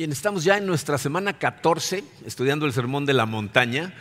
[0.00, 3.92] Bien, estamos ya en nuestra semana 14 estudiando el Sermón de la Montaña.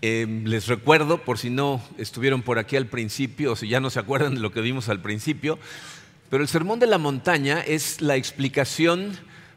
[0.00, 3.90] Eh, les recuerdo, por si no estuvieron por aquí al principio o si ya no
[3.90, 5.58] se acuerdan de lo que vimos al principio,
[6.30, 9.12] pero el Sermón de la Montaña es la explicación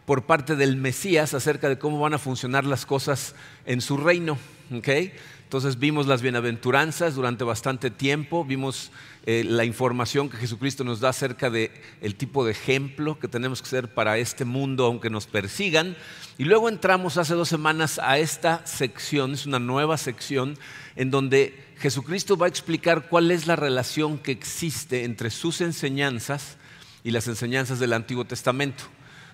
[0.06, 3.34] por parte del Mesías acerca de cómo van a funcionar las cosas
[3.66, 4.38] en su reino.
[4.74, 5.14] ¿okay?
[5.44, 8.92] Entonces vimos las bienaventuranzas durante bastante tiempo, vimos
[9.28, 11.72] eh, la información que Jesucristo nos da acerca de
[12.02, 15.96] el tipo de ejemplo que tenemos que ser para este mundo aunque nos persigan.
[16.38, 20.58] Y luego entramos hace dos semanas a esta sección, es una nueva sección
[20.96, 26.58] en donde Jesucristo va a explicar cuál es la relación que existe entre sus enseñanzas
[27.04, 28.86] y las enseñanzas del Antiguo Testamento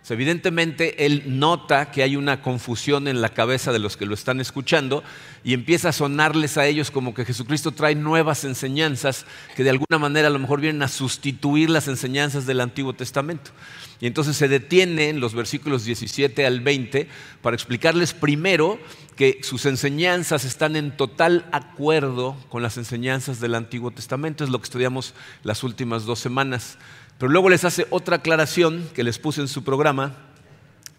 [0.10, 4.42] evidentemente él nota que hay una confusión en la cabeza de los que lo están
[4.42, 5.04] escuchando
[5.44, 10.00] y empieza a sonarles a ellos como que Jesucristo trae nuevas enseñanzas que de alguna
[10.00, 13.52] manera a lo mejor vienen a sustituir las enseñanzas del Antiguo Testamento.
[14.02, 17.08] Y entonces se detiene en los versículos 17 al 20
[17.42, 18.80] para explicarles primero
[19.22, 24.44] que sus enseñanzas están en total acuerdo con las enseñanzas del Antiguo Testamento.
[24.44, 25.14] Es lo que estudiamos
[25.44, 26.80] las últimas dos semanas.
[27.20, 30.16] Pero luego les hace otra aclaración que les puse en su programa,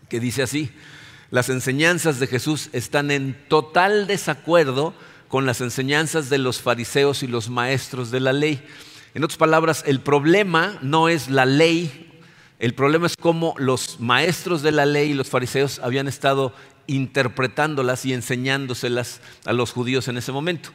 [0.09, 0.70] que dice así,
[1.33, 4.95] las enseñanzas de Jesús están en total desacuerdo
[5.27, 8.64] con las enseñanzas de los fariseos y los maestros de la ley.
[9.14, 12.09] En otras palabras, el problema no es la ley,
[12.61, 16.55] el problema es cómo los maestros de la ley y los fariseos habían estado
[16.86, 20.70] interpretándolas y enseñándoselas a los judíos en ese momento.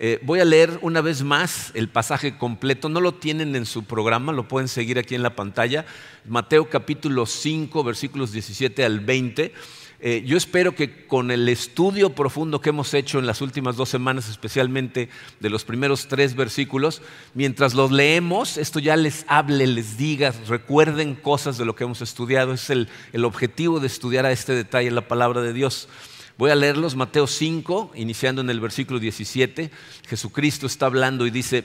[0.00, 3.82] Eh, voy a leer una vez más el pasaje completo, no lo tienen en su
[3.82, 5.86] programa, lo pueden seguir aquí en la pantalla,
[6.24, 9.52] Mateo capítulo 5, versículos 17 al 20.
[10.00, 13.88] Eh, yo espero que con el estudio profundo que hemos hecho en las últimas dos
[13.88, 15.08] semanas, especialmente
[15.40, 17.02] de los primeros tres versículos,
[17.34, 22.00] mientras los leemos, esto ya les hable, les diga, recuerden cosas de lo que hemos
[22.00, 22.52] estudiado.
[22.52, 25.88] Es el, el objetivo de estudiar a este detalle la palabra de Dios.
[26.36, 29.72] Voy a leerlos, Mateo 5, iniciando en el versículo 17.
[30.06, 31.64] Jesucristo está hablando y dice,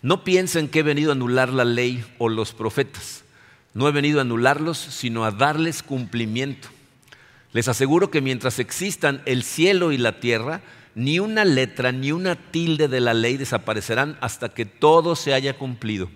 [0.00, 3.24] no piensen que he venido a anular la ley o los profetas.
[3.74, 6.68] No he venido a anularlos, sino a darles cumplimiento.
[7.52, 10.62] Les aseguro que mientras existan el cielo y la tierra,
[10.94, 15.58] ni una letra ni una tilde de la ley desaparecerán hasta que todo se haya
[15.58, 16.10] cumplido.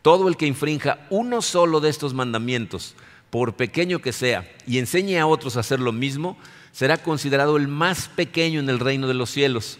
[0.00, 2.94] Todo el que infrinja uno solo de estos mandamientos,
[3.30, 6.36] por pequeño que sea, y enseñe a otros a hacer lo mismo,
[6.72, 9.78] será considerado el más pequeño en el reino de los cielos,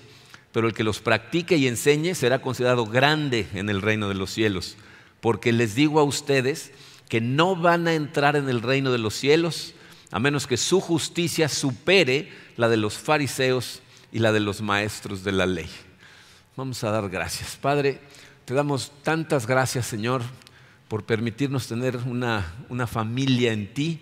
[0.53, 4.31] pero el que los practique y enseñe será considerado grande en el reino de los
[4.31, 4.77] cielos,
[5.21, 6.73] porque les digo a ustedes
[7.09, 9.75] que no van a entrar en el reino de los cielos
[10.13, 15.25] a menos que su justicia supere la de los fariseos y la de los maestros
[15.25, 15.69] de la ley.
[16.57, 17.57] Vamos a dar gracias.
[17.57, 18.01] Padre,
[18.45, 20.23] te damos tantas gracias, Señor,
[20.87, 24.01] por permitirnos tener una, una familia en ti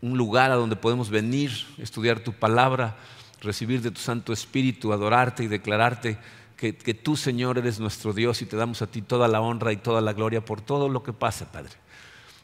[0.00, 2.96] un lugar a donde podemos venir, estudiar tu palabra,
[3.40, 6.18] recibir de tu Santo Espíritu, adorarte y declararte
[6.56, 9.76] que, tú, Señor, eres nuestro Dios y te damos a ti toda la honra y
[9.76, 11.72] toda la gloria por todo lo que pasa, Padre.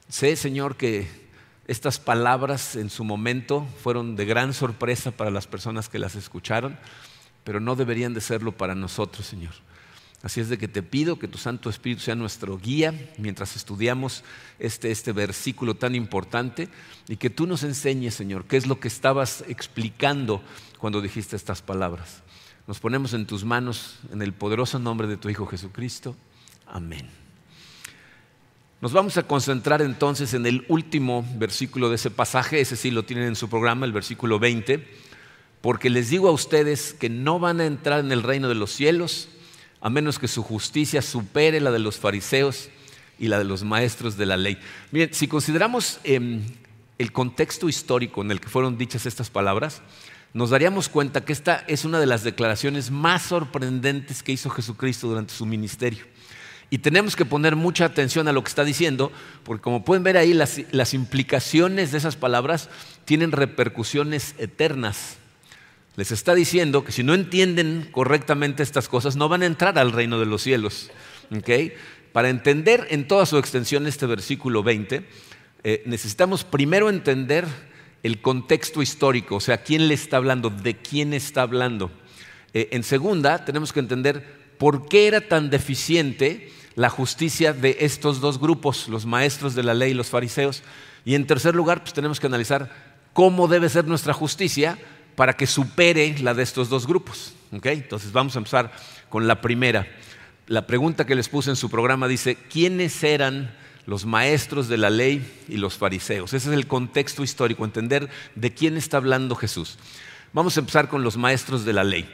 [0.09, 1.09] Sé, Señor, que
[1.73, 6.79] estas palabras en su momento fueron de gran sorpresa para las personas que las escucharon,
[7.45, 9.55] pero no deberían de serlo para nosotros, Señor.
[10.23, 14.23] Así es de que te pido que tu Santo Espíritu sea nuestro guía mientras estudiamos
[14.59, 16.69] este, este versículo tan importante
[17.09, 20.43] y que tú nos enseñes, Señor, qué es lo que estabas explicando
[20.79, 22.23] cuando dijiste estas palabras.
[22.69, 26.15] Nos ponemos en tus manos en el poderoso nombre de tu Hijo Jesucristo.
[26.67, 27.22] Amén.
[28.83, 33.05] Nos vamos a concentrar entonces en el último versículo de ese pasaje, ese sí lo
[33.05, 34.85] tienen en su programa, el versículo 20,
[35.61, 38.73] porque les digo a ustedes que no van a entrar en el reino de los
[38.73, 39.29] cielos
[39.81, 42.71] a menos que su justicia supere la de los fariseos
[43.21, 44.59] y la de los maestros de la ley.
[44.91, 46.43] Miren, si consideramos em,
[46.99, 49.81] el contexto histórico en el que fueron dichas estas palabras,
[50.35, 55.07] nos daríamos cuenta que esta es una de las declaraciones más sorprendentes que hizo Jesucristo
[55.07, 56.05] durante su ministerio.
[56.73, 59.13] Y tenemos que poner mucha atención a lo que está diciendo,
[59.45, 62.71] porque como pueden ver ahí, las, implicaciones de esas palabras
[63.05, 65.19] tienen repercusiones eternas
[65.97, 69.93] les está diciendo que si no entienden correctamente estas cosas, no van a entrar al
[69.93, 70.91] reino de los cielos.
[72.15, 75.07] Para entender en toda su extensión este versículo 20,
[75.65, 77.45] eh, necesitamos primero entender
[78.03, 81.91] el contexto histórico, o sea, quién le está hablando, de quién está hablando.
[82.55, 88.21] Eh, en segunda, tenemos que entender por qué era tan deficiente la justicia de estos
[88.21, 90.63] dos grupos, los maestros de la ley y los fariseos.
[91.05, 92.71] Y en tercer lugar, pues tenemos que analizar
[93.13, 94.79] cómo debe ser nuestra justicia
[95.17, 97.35] para que supere la de estos dos grupos.
[97.51, 98.73] Entonces vamos a empezar
[99.09, 99.87] con la primera.
[100.47, 103.55] La pregunta que les puse en su programa dice, ¿quiénes eran
[103.87, 106.33] los maestros de la ley y los fariseos.
[106.33, 109.79] Ese es el contexto histórico, entender de quién está hablando Jesús.
[110.33, 112.09] Vamos a empezar con los maestros de la ley.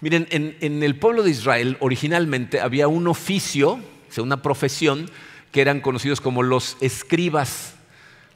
[0.00, 3.80] Miren, en, el pueblo de Israel originalmente había un oficio,
[4.22, 5.10] una profesión,
[5.52, 7.74] que eran conocidos como los escribas.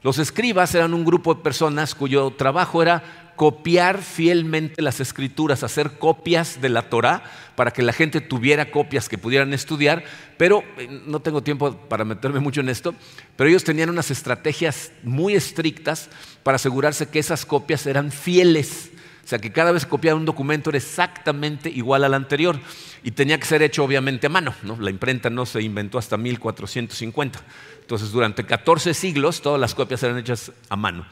[0.03, 5.97] Los escribas eran un grupo de personas cuyo trabajo era copiar fielmente las escrituras, hacer
[5.97, 7.23] copias de la Torah
[7.55, 10.03] para que la gente tuviera copias que pudieran estudiar,
[10.37, 12.93] pero eh, no tengo tiempo para meterme mucho en esto,
[13.35, 16.09] pero ellos tenían unas estrategias muy estrictas
[16.43, 18.91] para asegurarse que esas copias eran fieles.
[19.23, 22.59] O sea, que cada vez que copiaba un documento era exactamente igual al anterior
[23.03, 24.53] y tenía que ser hecho obviamente a mano.
[24.79, 27.39] La imprenta no se inventó hasta 1450.
[27.81, 31.05] Entonces, durante 14 siglos todas las copias eran hechas a mano.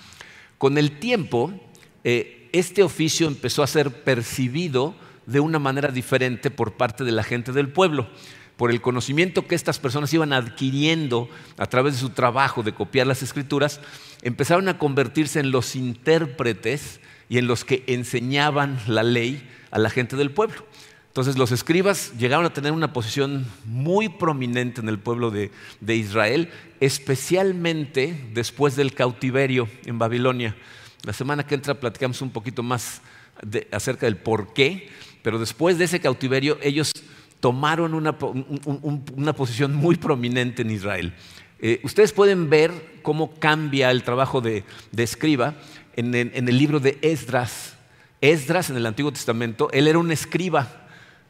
[0.57, 1.53] Con el tiempo,
[2.03, 4.95] eh, este oficio empezó a ser percibido
[5.25, 8.09] de una manera diferente por parte de la gente del pueblo
[8.59, 13.07] por el conocimiento que estas personas iban adquiriendo a través de su trabajo de copiar
[13.07, 13.79] las escrituras,
[14.21, 19.89] empezaron a convertirse en los intérpretes y en los que enseñaban la ley a la
[19.89, 20.65] gente del pueblo.
[21.07, 25.51] Entonces los escribas llegaron a tener una posición muy prominente en el pueblo de,
[25.87, 26.49] Israel,
[26.79, 30.55] especialmente después del cautiverio en Babilonia.
[31.03, 33.01] La semana que entra platicamos un poquito más
[33.71, 34.89] acerca del por qué,
[35.23, 36.91] pero después de ese cautiverio ellos
[37.39, 41.13] tomaron una, posición muy prominente en Israel.
[41.61, 44.63] Eh, ustedes pueden ver cómo cambia el trabajo de
[44.95, 45.55] escriba
[45.99, 47.73] en el, libro de Esdras.
[48.21, 50.67] Esdras en el Antiguo Testamento, él era un escriba,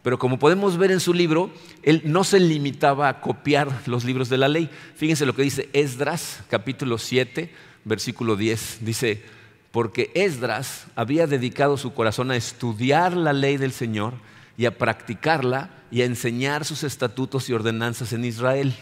[0.04, 1.52] pero como podemos ver en su libro,
[1.84, 4.70] él no se limitaba a copiar los libros de la ley.
[4.96, 7.52] Fíjense lo que dice Esdras, capítulo 7,
[7.84, 8.80] versículo 10.
[8.82, 9.24] Dice,
[9.72, 14.14] porque Esdras había dedicado su corazón a estudiar la ley del Señor
[14.58, 18.74] y a practicarla y a enseñar sus estatutos y ordenanzas en Israel.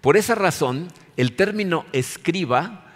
[0.00, 2.89] Por esa razón, el término escriba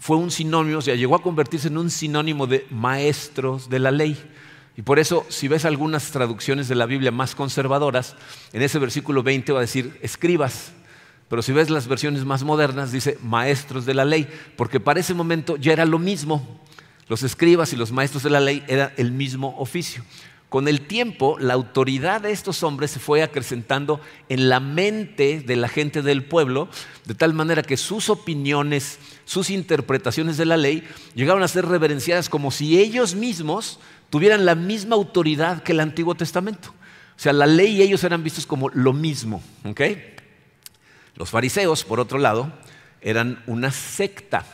[0.00, 3.90] fue un sinónimo, o sea, llegó a convertirse en un sinónimo de maestros de la
[3.90, 4.16] ley.
[4.74, 8.16] Y por eso, si ves algunas traducciones de la Biblia más conservadoras,
[8.54, 10.72] en ese versículo 20 va a decir escribas.
[11.28, 14.26] Pero si ves las versiones más modernas, dice maestros de la ley,
[14.56, 16.62] porque para ese momento ya era lo mismo.
[17.06, 20.02] Los escribas y los maestros de la ley eran el mismo oficio.
[20.50, 25.54] Con el tiempo, la autoridad de estos hombres se fue acrecentando en la mente de
[25.54, 26.68] la gente del pueblo,
[27.04, 28.98] de tal manera que sus opiniones,
[29.30, 30.82] sus interpretaciones de la ley
[31.14, 33.78] llegaron a ser reverenciadas como si ellos mismos
[34.10, 36.70] tuvieran la misma autoridad que el Antiguo Testamento.
[36.70, 39.40] O sea, la ley y ellos eran vistos como lo mismo.
[41.14, 42.52] Los fariseos, por otro lado,
[43.02, 44.44] eran una secta,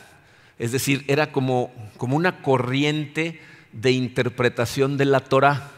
[0.59, 3.41] es decir, era como, como una corriente
[3.71, 5.71] de interpretación de la Torah.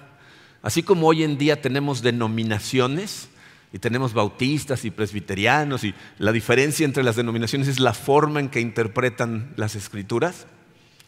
[0.61, 3.29] Así como hoy en día tenemos denominaciones
[3.71, 8.50] y tenemos bautistas y presbiterianos y la diferencia entre las denominaciones es la forma en
[8.50, 10.48] que interpretan las escrituras.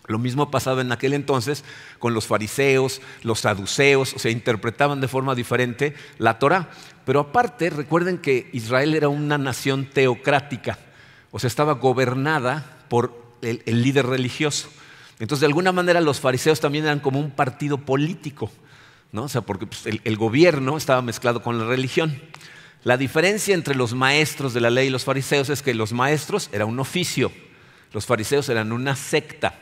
[0.08, 1.64] Lo mismo pasaba en aquel entonces
[2.00, 6.70] con los fariseos, los saduceos, o sea, interpretaban de forma diferente la Torah.
[7.06, 10.78] Pero aparte, recuerden que Israel era una nación teocrática,
[11.32, 14.70] o sea, estaba gobernada por el líder religioso.
[15.20, 18.52] Entonces, de alguna manera, los fariseos también eran como un partido político.
[19.12, 19.24] ¿No?
[19.24, 22.22] O sea, porque pues, el, gobierno estaba mezclado con la religión.
[22.84, 26.50] La diferencia entre los maestros de la ley y los fariseos es que los maestros
[26.52, 27.32] eran un oficio,
[27.94, 29.54] los fariseos eran una secta.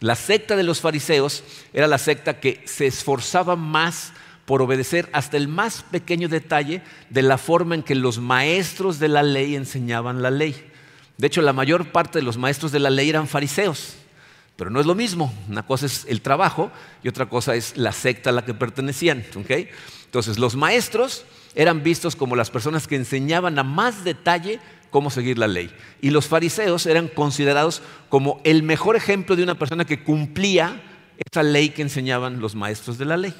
[0.00, 4.12] La secta de los fariseos era la secta que se esforzaba más
[4.44, 9.08] por obedecer hasta el más pequeño detalle de la forma en que los maestros de
[9.08, 10.54] la ley enseñaban la ley.
[11.18, 13.96] De hecho, la mayor parte de los maestros de la ley eran fariseos.
[14.56, 15.32] Pero no es lo mismo.
[15.48, 16.70] Una cosa es el trabajo
[17.02, 19.24] y otra cosa es la secta a la que pertenecían.
[19.34, 24.60] Entonces, los maestros eran vistos como las personas que enseñaban a más detalle
[24.90, 25.70] cómo seguir la ley.
[26.00, 30.82] Y los fariseos eran considerados como el mejor ejemplo de una persona que cumplía
[31.30, 33.34] esa ley que enseñaban los maestros de la ley.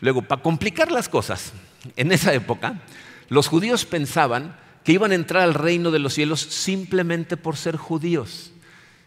[0.00, 1.52] Luego, para complicar las cosas,
[1.96, 2.80] en esa época,
[3.28, 7.76] los judíos pensaban que iban a entrar al reino de los cielos simplemente por ser
[7.76, 8.53] judíos.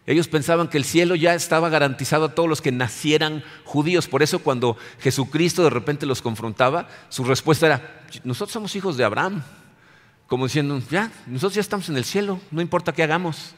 [0.08, 4.08] Ellos pensaban que el cielo ya estaba garantizado a todos los que nacieran judíos.
[4.08, 9.04] Por eso cuando Jesucristo de repente los confrontaba, su respuesta era, nosotros somos hijos de
[9.04, 9.44] Abraham.
[10.28, 13.54] Como diciendo, ya, nosotros ya estamos en el cielo, no importa qué hagamos.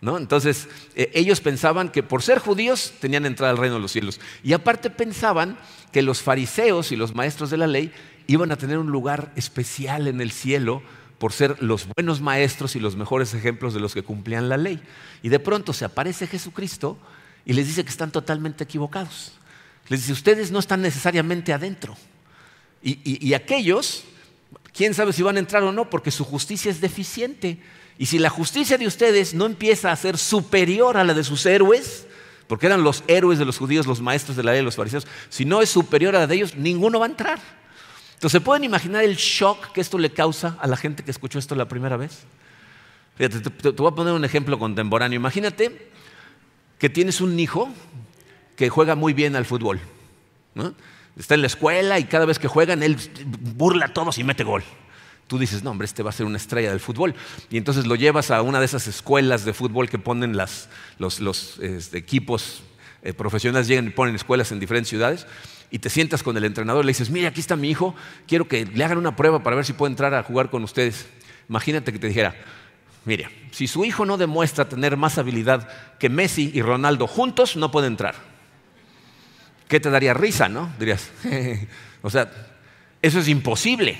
[0.00, 0.18] ¿No?
[0.18, 4.20] Entonces, eh, ellos pensaban que por ser judíos tenían entrada al reino de los cielos.
[4.42, 5.56] Y aparte pensaban
[5.92, 7.92] que los fariseos y los maestros de la ley
[8.26, 10.82] iban a tener un lugar especial en el cielo
[11.18, 14.80] por ser los buenos maestros y los mejores ejemplos de los que cumplían la ley.
[15.22, 16.98] Y de pronto se aparece Jesucristo
[17.44, 19.32] y les dice que están totalmente equivocados.
[19.88, 21.96] Les dice, ustedes no están necesariamente adentro.
[22.82, 24.04] Y, aquellos,
[24.72, 27.58] quién sabe si van a entrar o no, porque su justicia es deficiente.
[27.98, 31.46] Y si la justicia de ustedes no empieza a ser superior a la de sus
[31.46, 32.06] héroes,
[32.46, 35.44] porque eran los héroes de los judíos, los maestros de la ley, los fariseos, si
[35.44, 37.40] no es superior a la de ellos, ninguno va a entrar.
[38.16, 41.38] Entonces, ¿se pueden imaginar el shock que esto le causa a la gente que escuchó
[41.38, 42.24] esto la primera vez?
[43.16, 45.16] Fíjate, te, voy a poner un ejemplo contemporáneo.
[45.18, 45.90] Imagínate
[46.78, 47.68] que tienes un hijo
[48.56, 49.80] que juega muy bien al fútbol.
[51.18, 52.96] Está en la escuela y cada vez que juegan, él
[53.54, 54.64] burla a todos y mete gol.
[55.26, 57.14] Tú dices, no, hombre, este va a ser una estrella del fútbol.
[57.50, 60.68] Y entonces lo llevas a una de esas escuelas de fútbol que ponen los,
[61.60, 62.62] este, equipos
[63.02, 65.26] eh, profesionales, llegan y ponen escuelas en diferentes ciudades.
[65.70, 67.94] Y te sientas con el entrenador y le dices, mire, aquí está mi hijo,
[68.26, 71.06] quiero que le hagan una prueba para ver si puede entrar a jugar con ustedes.
[71.48, 72.34] Imagínate que te dijera,
[73.04, 75.68] mire, si su hijo no demuestra tener más habilidad
[75.98, 78.14] que Messi y Ronaldo juntos, no puede entrar.
[79.68, 80.72] ¿Qué te daría risa, no?
[80.78, 81.10] Dirías,
[82.02, 82.30] o sea,
[83.02, 83.98] eso es imposible.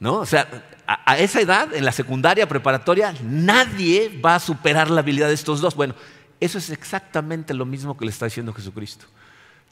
[0.00, 0.14] ¿No?
[0.16, 0.46] O sea,
[0.86, 5.60] a, esa edad, en la secundaria preparatoria, nadie va a superar la habilidad de estos
[5.60, 5.74] dos.
[5.74, 5.94] Bueno,
[6.40, 9.06] eso es exactamente lo mismo que le está diciendo Jesucristo.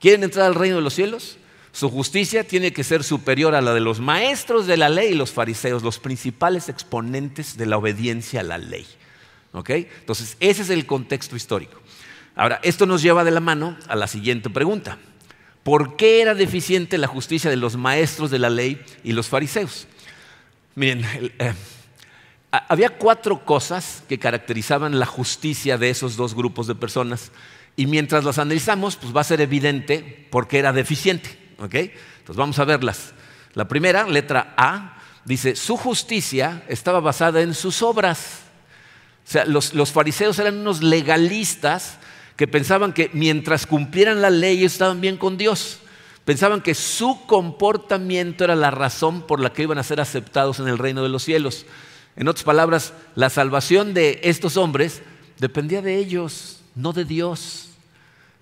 [0.01, 1.39] ¿Quieren entrar al reino de los cielos?
[1.73, 5.15] Su justicia tiene que ser superior a la de los maestros de la ley y
[5.15, 8.87] los fariseos, los principales exponentes de la obediencia a la ley.
[9.53, 9.71] ¿Ok?
[9.71, 11.81] Entonces, ese es el contexto histórico.
[12.35, 14.99] Ahora, esto nos lleva de la mano a la siguiente pregunta.
[15.63, 19.87] ¿Por qué era deficiente la justicia de los maestros de la ley y los fariseos?
[20.77, 21.05] Miren,
[21.39, 21.55] eh,
[22.51, 27.33] había cuatro cosas que caracterizaban la justicia de esos dos grupos de personas
[27.77, 31.39] y mientras las analizamos, pues va a ser evidente por qué era deficiente.
[31.59, 33.13] Entonces vamos a verlas.
[33.55, 38.41] La primera, letra A, dice, su justicia estaba basada en sus obras.
[39.27, 41.99] O sea, los, los fariseos eran unos legalistas
[42.37, 45.81] que pensaban que mientras cumplieran la ley estaban bien con Dios.
[46.25, 50.69] Pensaban que su comportamiento era la razón por la que iban a ser aceptados en
[50.69, 51.67] el reino de los cielos.
[52.17, 55.03] En otras palabras, la salvación de estos hombres
[55.39, 57.66] dependía de ellos, no de Dios.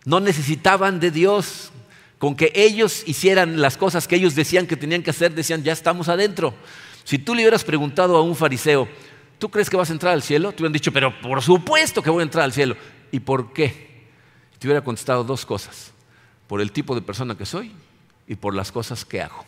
[0.04, 1.70] No necesitaban de Dios.
[2.18, 5.72] Con que ellos hicieran las cosas que ellos decían que tenían que hacer, decían, ya
[5.72, 6.54] estamos adentro.
[7.04, 8.88] Si tú le hubieras preguntado a un fariseo,
[9.38, 10.52] ¿tú crees que vas a entrar al cielo?
[10.52, 12.76] Te hubieran dicho, pero por supuesto que voy a entrar al cielo.
[13.12, 14.08] ¿Y por qué?
[14.58, 15.92] Te hubiera contestado dos cosas
[16.46, 17.72] por el tipo de persona que soy
[18.26, 19.44] y por las cosas que hago.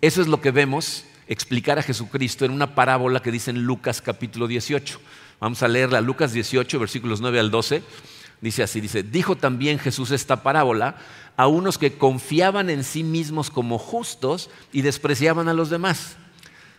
[0.00, 4.00] Eso es lo que vemos explicar a Jesucristo en una parábola que dice en Lucas
[4.00, 5.00] capítulo 18.
[5.40, 7.82] Vamos a leerla, Lucas 18, versículos 9 al 12.
[8.44, 10.96] Dice así, dice, dijo también Jesús esta parábola
[11.34, 16.18] a unos que confiaban en sí mismos como justos y despreciaban a los demás.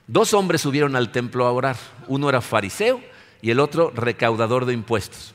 [0.06, 1.76] Dos hombres subieron al templo a orar.
[2.08, 3.02] Uno era fariseo
[3.42, 5.34] y el otro recaudador de impuestos.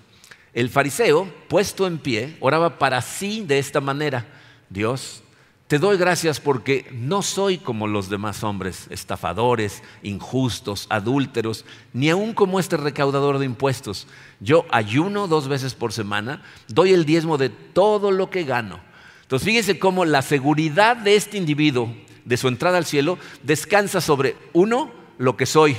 [0.55, 4.29] El fariseo, puesto en pie, oraba para sí de esta manera,
[4.69, 5.25] Dios,
[5.71, 12.35] te doy gracias porque no soy como los demás hombres, estafadores, injustos, adúlteros, ni aun
[12.35, 14.09] como este recaudador de impuestos.
[14.41, 18.81] Yo ayuno dos veces por semana, doy el diezmo de todo lo que gano.
[19.23, 24.37] Entonces fíjense cómo la seguridad de este individuo, de su entrada al cielo, descansa sobre,
[24.53, 25.77] uno, lo que soy.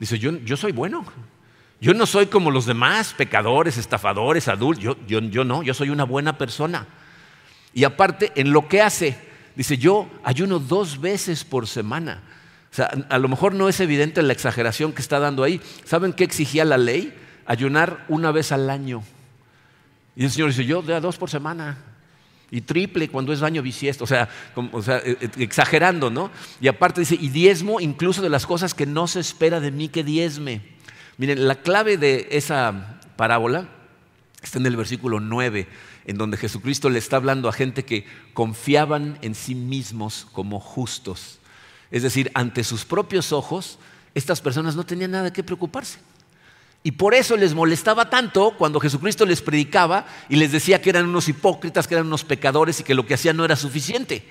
[0.00, 1.04] Dice, yo, yo soy bueno,
[1.78, 4.82] yo no soy como los demás, pecadores, estafadores, adultos.
[4.82, 6.86] Yo, yo, no, yo soy una buena persona.
[7.76, 9.18] Y aparte, en lo que hace,
[9.54, 12.22] dice, yo ayuno dos veces por semana.
[12.72, 15.60] O sea, a lo mejor no es evidente la exageración que está dando ahí.
[15.84, 17.12] ¿Saben qué exigía la ley?
[17.44, 19.02] Ayunar una vez al año.
[20.16, 21.76] Y el Señor dice, yo de dos por semana.
[22.50, 24.30] Y triple cuando es daño bisiesto, o sea,
[24.72, 26.30] o sea, e, e, exagerando, ¿no?
[26.62, 29.90] Y aparte dice, y diezmo incluso de las cosas que no se espera de mí
[29.90, 30.62] que diezme.
[31.18, 33.68] Miren, la clave de esa parábola
[34.42, 35.68] está en el versículo 9,
[36.06, 41.38] en donde Jesucristo le está hablando a gente que confiaban en sí mismos como justos.
[41.90, 43.78] Es decir, ante sus propios ojos,
[44.14, 45.98] estas personas no tenían nada que preocuparse.
[46.84, 51.06] Y por eso les molestaba tanto cuando Jesucristo les predicaba y les decía que eran
[51.06, 54.24] unos hipócritas, que eran unos pecadores y que lo que hacían no era suficiente.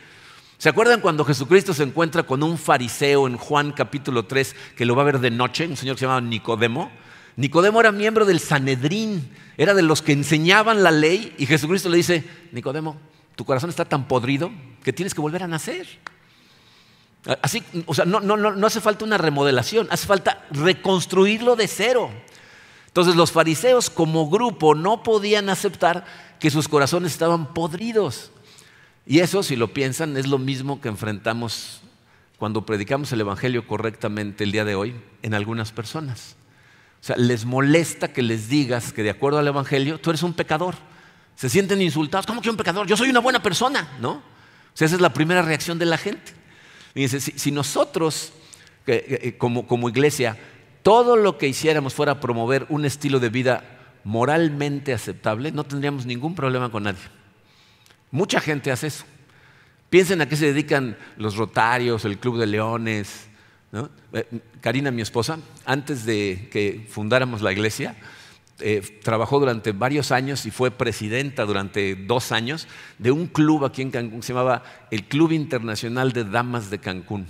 [0.57, 4.95] ¿Se acuerdan cuando Jesucristo se encuentra con un fariseo en Juan capítulo 3 que lo
[4.95, 6.89] va a ver de noche, un señor que se llamaba Nicodemo?
[7.35, 11.97] Nicodemo era miembro del Sanedrín, era de los que enseñaban la ley y Jesucristo le
[11.97, 12.97] dice, Nicodemo,
[13.35, 14.51] tu corazón está tan podrido
[14.83, 15.87] que tienes que volver a nacer.
[17.41, 22.11] Así, o sea, no, no, no hace falta una remodelación, hace falta reconstruirlo de cero.
[22.87, 26.05] Entonces los fariseos como grupo no podían aceptar
[26.39, 28.31] que sus corazones estaban podridos.
[29.05, 31.81] Y eso, si lo piensan, es lo mismo que enfrentamos
[32.37, 36.35] cuando predicamos el Evangelio correctamente el día de hoy en algunas personas.
[37.05, 40.33] O sea, les molesta que les digas que de acuerdo al Evangelio tú eres un
[40.33, 40.73] pecador.
[41.35, 42.25] Se sienten insultados.
[42.25, 42.87] ¿Cómo que un pecador?
[42.87, 44.13] Yo soy una buena persona, ¿no?
[44.13, 44.21] O
[44.73, 46.33] sea, esa es la primera reacción de la gente.
[46.95, 48.33] Fíjense, si, nosotros,
[49.37, 50.35] como, como iglesia,
[50.81, 56.33] todo lo que hiciéramos fuera promover un estilo de vida moralmente aceptable, no tendríamos ningún
[56.33, 57.03] problema con nadie.
[58.09, 59.05] Mucha gente hace eso.
[59.91, 63.27] Piensen a qué se dedican los Rotarios, el Club de Leones.
[64.13, 64.25] Eh,
[64.61, 67.95] Karina, mi esposa, antes de que fundáramos la iglesia,
[68.59, 73.81] eh, trabajó durante varios años y fue presidenta durante dos años de un club aquí
[73.81, 77.27] en Cancún se llamaba el Club Internacional de Damas de Cancún.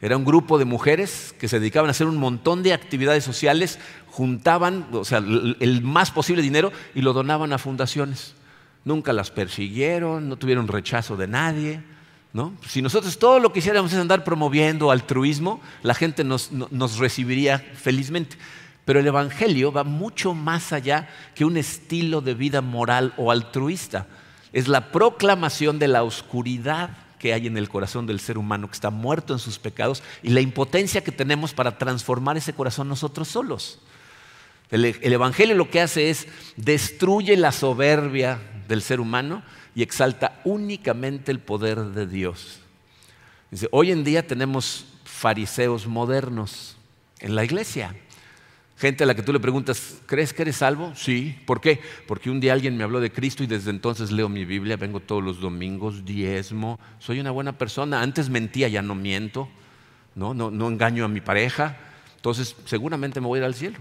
[0.00, 3.78] Era un grupo de mujeres que se dedicaban a hacer un montón de actividades sociales,
[4.08, 8.34] juntaban, o sea, el más posible dinero y lo donaban a fundaciones.
[8.84, 11.82] Nunca las persiguieron, no tuvieron rechazo de nadie.
[12.66, 17.58] Si nosotros todo lo que hiciéramos es andar promoviendo altruismo, la gente nos, nos recibiría
[17.58, 18.36] felizmente.
[18.84, 24.06] Pero el Evangelio va mucho más allá que un estilo de vida moral o altruista.
[24.52, 28.74] Es la proclamación de la oscuridad que hay en el corazón del ser humano que
[28.74, 33.28] está muerto en sus pecados y la impotencia que tenemos para transformar ese corazón nosotros
[33.28, 33.80] solos.
[34.70, 39.42] El, Evangelio lo que hace es destruye la soberbia del ser humano
[39.78, 42.58] y exalta únicamente el poder de Dios.
[43.48, 46.76] Dice, hoy en día tenemos fariseos modernos
[47.20, 47.94] en la iglesia.
[48.76, 50.92] Gente a la que tú le preguntas, ¿crees que eres salvo?
[50.96, 51.38] Sí.
[51.46, 51.80] ¿Por qué?
[52.08, 54.98] Porque un día alguien me habló de Cristo y desde entonces leo mi Biblia, vengo
[54.98, 58.02] todos los domingos, diezmo, soy una buena persona.
[58.02, 59.48] Antes mentía, ya no miento,
[60.16, 61.78] no, no, no engaño a mi pareja.
[62.16, 63.78] Entonces, seguramente me voy a ir al cielo.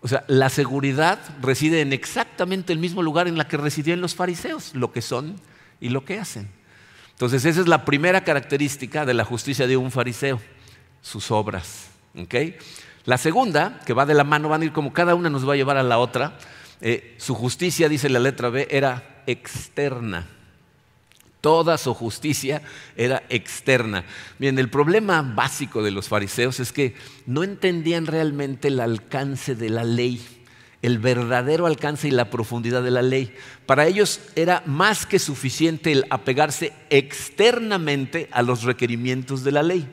[0.00, 4.14] O sea, la seguridad reside en exactamente el mismo lugar en la que residían los
[4.14, 5.40] fariseos, lo que son
[5.80, 6.48] y lo que hacen.
[7.10, 10.40] Entonces, esa es la primera característica de la justicia de un fariseo,
[11.02, 11.88] sus obras.
[13.04, 15.54] La segunda, que va de la mano, van a ir como cada una nos va
[15.54, 16.38] a llevar a la otra.
[16.80, 20.28] Eh, su justicia, dice la letra B, era externa.
[21.40, 22.62] Toda su justicia
[22.96, 24.04] era externa.
[24.38, 26.94] Bien, el problema básico de los fariseos es que
[27.26, 30.20] no entendían realmente el alcance de la ley,
[30.82, 33.32] el verdadero alcance y la profundidad de la ley.
[33.66, 39.88] Para ellos era más que suficiente el apegarse externamente a los requerimientos de la ley.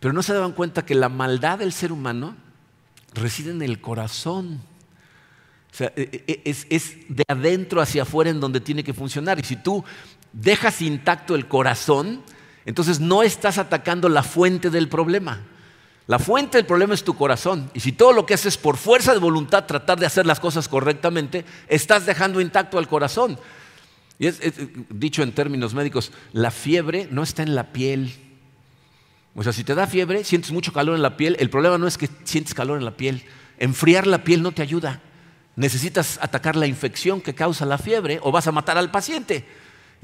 [0.00, 2.36] Pero no se daban cuenta que la maldad del ser humano
[3.14, 4.60] reside en el corazón.
[5.72, 9.38] O sea, e, e, es, es, de adentro hacia afuera en donde tiene que funcionar.
[9.40, 9.84] Y si tú
[10.34, 12.22] dejas intacto el corazón,
[12.66, 15.40] entonces no estás atacando la fuente del problema.
[16.06, 17.70] La fuente del problema es tu corazón.
[17.72, 20.68] Y si todo lo que haces por fuerza de voluntad tratar de hacer las cosas
[20.68, 23.38] correctamente, estás dejando intacto al corazón.
[24.18, 24.38] Y es,
[24.90, 28.12] dicho en términos médicos, la fiebre no está en la piel,
[29.34, 31.86] o sea, si te da fiebre, sientes mucho calor en la piel, el problema no
[31.86, 33.24] es que sientes calor en la piel.
[33.58, 35.00] Enfriar la piel no te ayuda.
[35.56, 39.44] Necesitas atacar la infección que causa la fiebre o vas a matar al paciente.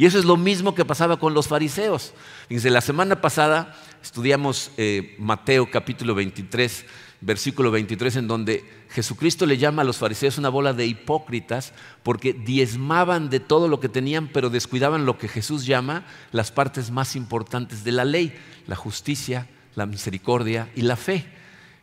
[0.00, 2.14] Y eso es lo mismo que pasaba con los fariseos.
[2.48, 6.86] Fíjense, la semana pasada estudiamos eh, Mateo capítulo 23
[7.20, 12.32] versículo 23, en donde Jesucristo le llama a los fariseos una bola de hipócritas porque
[12.32, 17.14] diezmaban de todo lo que tenían, pero descuidaban lo que Jesús llama las partes más
[17.14, 18.32] importantes de la ley,
[18.66, 21.26] la justicia, la misericordia y la fe.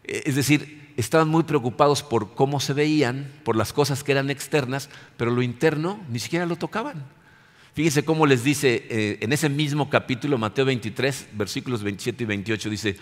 [0.06, 4.90] Es decir, estaban muy preocupados por cómo se veían, por las cosas que eran externas,
[5.18, 7.16] pero lo interno ni siquiera lo tocaban.
[7.78, 12.72] Fíjense cómo les dice eh, en ese mismo capítulo, Mateo 23, versículos 27 y 28,
[12.72, 12.98] dice,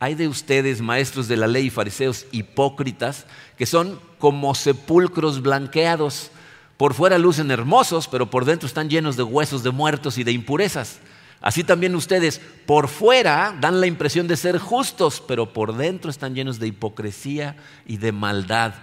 [0.00, 6.32] hay de ustedes, maestros de la ley y fariseos hipócritas, que son como sepulcros blanqueados.
[6.76, 10.32] Por fuera lucen hermosos, pero por dentro están llenos de huesos de muertos y de
[10.32, 10.98] impurezas.
[11.40, 16.34] Así también ustedes, por fuera, dan la impresión de ser justos, pero por dentro están
[16.34, 17.54] llenos de hipocresía
[17.86, 18.74] y de maldad.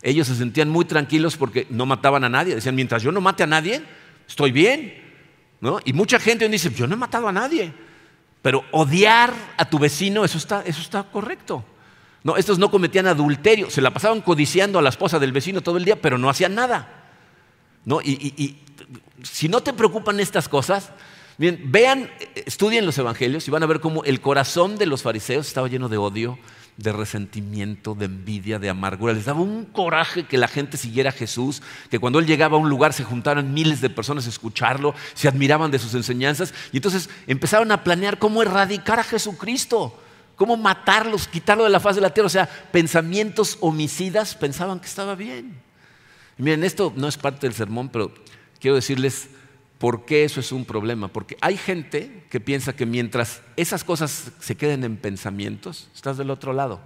[0.00, 2.54] Ellos se sentían muy tranquilos porque no mataban a nadie.
[2.54, 3.82] Decían, mientras yo no mate a nadie,
[4.26, 5.04] estoy bien.
[5.60, 5.80] ¿No?
[5.84, 7.72] Y mucha gente dice, yo no he matado a nadie.
[8.42, 11.64] Pero odiar a tu vecino, eso está, eso está correcto.
[12.22, 15.78] No, estos no cometían adulterio, se la pasaban codiciando a la esposa del vecino todo
[15.78, 17.04] el día, pero no hacían nada.
[17.84, 18.00] ¿No?
[18.02, 18.58] Y, y
[19.22, 20.90] si no te preocupan estas cosas,
[21.38, 25.46] bien, vean, estudien los evangelios y van a ver cómo el corazón de los fariseos
[25.46, 26.38] estaba lleno de odio,
[26.76, 29.14] de resentimiento, de envidia, de amargura.
[29.14, 32.60] Les daba un coraje que la gente siguiera a Jesús, que cuando Él llegaba a
[32.60, 36.76] un lugar se juntaran miles de personas a escucharlo, se admiraban de sus enseñanzas y
[36.76, 39.98] entonces empezaron a planear cómo erradicar a Jesucristo,
[40.36, 42.26] cómo matarlos, quitarlo de la faz de la tierra.
[42.26, 45.58] O sea, pensamientos homicidas pensaban que estaba bien.
[46.36, 48.12] miren, esto no es parte del sermón, pero
[48.60, 49.30] quiero decirles
[49.78, 51.08] ¿Por qué eso es un problema?
[51.08, 56.30] Porque hay gente que piensa que mientras esas cosas se queden en pensamientos, estás del
[56.30, 56.80] otro lado.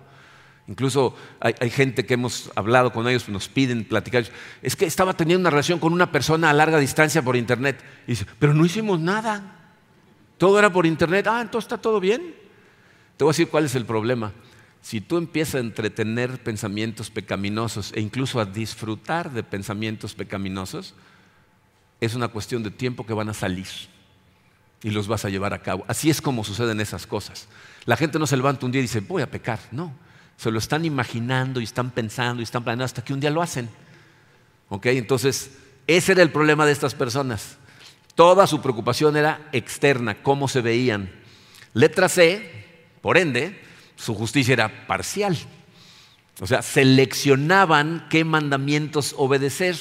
[0.67, 4.25] Incluso hay, gente que hemos hablado con ellos, nos piden platicar.
[4.63, 7.83] Es que estaba teniendo una relación con una persona a larga distancia por internet.
[8.07, 9.75] Y dice, pero no hicimos nada.
[10.39, 11.27] Todo era por internet.
[11.27, 12.35] Ah, entonces está todo bien.
[13.17, 14.33] Te voy a decir cuál es el problema.
[14.81, 20.95] Si tú empiezas a entretener pensamientos pecaminosos e incluso a disfrutar de pensamientos pecaminosos,
[22.01, 23.67] es una cuestión de tiempo que van a salir
[24.83, 25.85] y los vas a llevar a cabo.
[25.87, 27.49] Así es como suceden esas cosas.
[27.85, 29.59] La gente no se levanta un día y dice, voy a pecar.
[29.71, 29.93] No,
[30.37, 33.43] se lo están imaginando y están pensando y están planeando hasta que un día lo
[33.43, 33.69] hacen.
[34.71, 34.87] ¿Ok?
[34.87, 37.59] Entonces, ese era el problema de estas personas.
[38.15, 41.11] Toda su preocupación era externa, cómo se veían.
[41.75, 43.61] Letra C, por ende,
[43.97, 45.37] su justicia era parcial.
[46.41, 49.77] O sea, seleccionaban qué mandamientos obedecer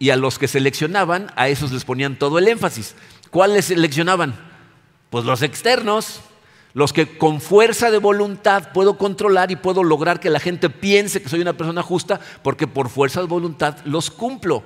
[0.00, 2.96] y a los que seleccionaban, a esos les ponían todo el énfasis.
[3.30, 4.34] ¿Cuáles seleccionaban?
[5.10, 6.22] Pues los externos,
[6.72, 11.20] los que con fuerza de voluntad puedo controlar y puedo lograr que la gente piense
[11.20, 14.64] que soy una persona justa porque por fuerza de voluntad los cumplo.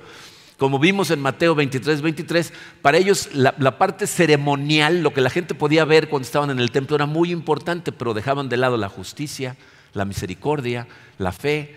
[0.57, 5.29] Como vimos en Mateo 23, 23, para ellos la, la, parte ceremonial, lo que la
[5.29, 8.77] gente podía ver cuando estaban en el templo era muy importante, pero dejaban de lado
[8.77, 9.57] la justicia,
[9.91, 11.75] la misericordia, la fe.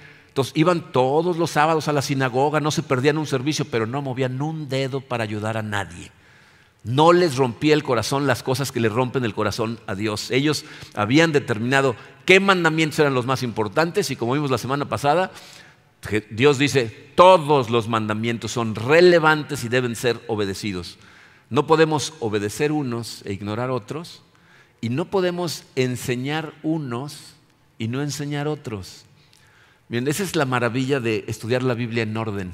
[0.54, 4.40] Iban todos los sábados a la sinagoga, no se perdían un servicio, pero no movían
[4.40, 6.10] un dedo para ayudar a nadie.
[6.84, 10.30] No les rompía el corazón las cosas que le rompen el corazón a Dios.
[10.30, 15.32] Ellos habían determinado qué mandamientos eran los más importantes y como vimos la semana pasada,
[16.30, 20.98] Dios dice, todos los mandamientos son relevantes y deben ser obedecidos.
[21.50, 24.22] No podemos obedecer unos e ignorar otros
[24.80, 27.34] y no podemos enseñar unos
[27.78, 29.04] y no enseñar otros.
[29.88, 32.52] Bien, esa es la maravilla de estudiar la Biblia en orden.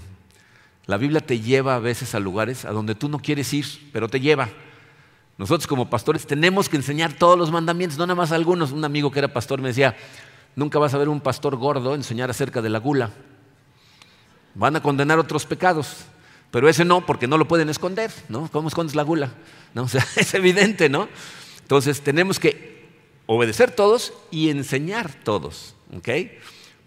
[0.86, 4.08] La Biblia te lleva a veces a lugares a donde tú no quieres ir, pero
[4.08, 4.48] te lleva.
[5.36, 8.70] Nosotros como pastores tenemos que enseñar todos los mandamientos, no nada más algunos.
[8.70, 9.96] Un amigo que era pastor me decía,
[10.54, 13.10] nunca vas a ver un pastor gordo enseñar acerca de la gula.
[14.54, 16.04] Van a condenar otros pecados,
[16.52, 18.48] pero ese no, porque no lo pueden esconder, ¿no?
[18.52, 19.32] ¿Cómo escondes la gula?
[19.74, 19.86] ¿No?
[20.16, 21.08] Es evidente, ¿no?
[21.62, 22.86] Entonces tenemos que
[23.26, 26.08] obedecer todos y enseñar todos, ¿ok?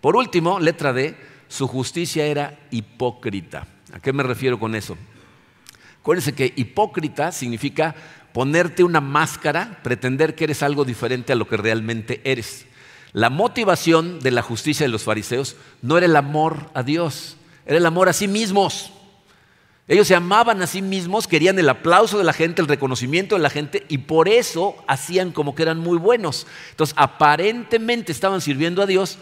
[0.02, 1.16] Por último, letra D,
[1.48, 3.68] su justicia era hipócrita.
[3.94, 4.98] ¿A qué me refiero con eso?
[6.00, 7.96] Acuérdense que hipócrita significa
[8.34, 12.66] ponerte una máscara, pretender que eres algo diferente a lo que realmente eres.
[13.14, 17.78] La motivación de la justicia de los fariseos no era el amor a Dios, era
[17.78, 18.92] el amor a sí mismos.
[19.88, 23.42] Ellos se amaban a sí mismos, querían el aplauso de la gente, el reconocimiento de
[23.42, 26.46] la gente y por eso hacían como que eran muy buenos.
[26.72, 29.18] Entonces, aparentemente estaban sirviendo a Dios,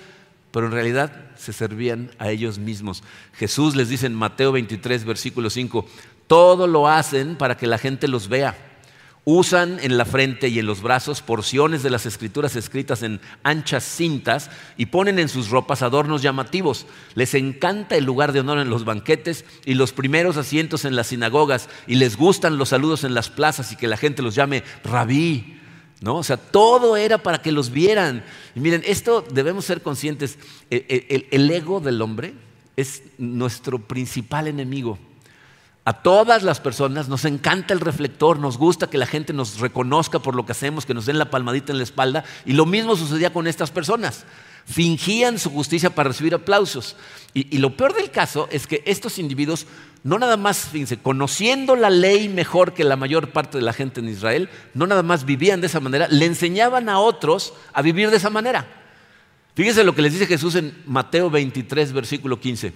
[0.55, 3.03] pero en realidad se servían a ellos mismos.
[3.33, 5.85] Jesús les dice en Mateo 23, versículo 5,
[6.27, 8.55] todo lo hacen para que la gente los vea.
[9.25, 13.83] Usan en la frente y en los brazos porciones de las escrituras escritas en anchas
[13.83, 16.85] cintas y ponen en sus ropas adornos llamativos.
[17.15, 21.07] Les encanta el lugar de honor en los banquetes y los primeros asientos en las
[21.07, 24.63] sinagogas y les gustan los saludos en las plazas y que la gente los llame
[24.85, 25.54] rabí.
[26.01, 26.17] ¿No?
[26.17, 28.23] O sea, todo era para que los vieran.
[28.53, 30.38] Y miren, esto debemos ser conscientes.
[30.69, 32.34] el, el ego del hombre
[32.75, 34.99] es nuestro principal enemigo.
[35.88, 40.17] A todas las personas nos encanta el reflector, nos gusta que la gente nos reconozca
[40.17, 42.23] por lo que hacemos, que nos den la palmadita en la espalda.
[42.43, 44.25] Y lo mismo sucedía con estas personas.
[44.65, 46.95] Fingían su justicia para recibir aplausos.
[47.36, 49.67] Y, lo peor del caso es que estos individuos,
[50.05, 54.01] no nada más, fíjense, conociendo la ley mejor que la mayor parte de la gente
[54.01, 58.11] en Israel, no nada más vivían de esa manera, le enseñaban a otros a vivir
[58.11, 58.67] de esa manera.
[59.55, 62.71] Fíjense lo que les dice Jesús en Mateo 23, versículo 15.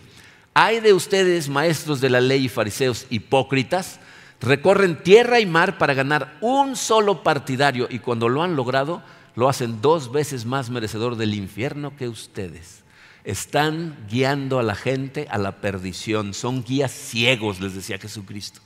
[0.55, 3.99] Hay de ustedes, maestros de la ley y fariseos hipócritas,
[4.41, 9.03] recorren tierra y mar para ganar un solo partidario y cuando lo han logrado,
[9.35, 12.83] lo hacen dos veces más merecedor del infierno que ustedes.
[13.29, 18.59] Están guiando a la gente a la perdición, son guías ciegos, les decía Jesucristo.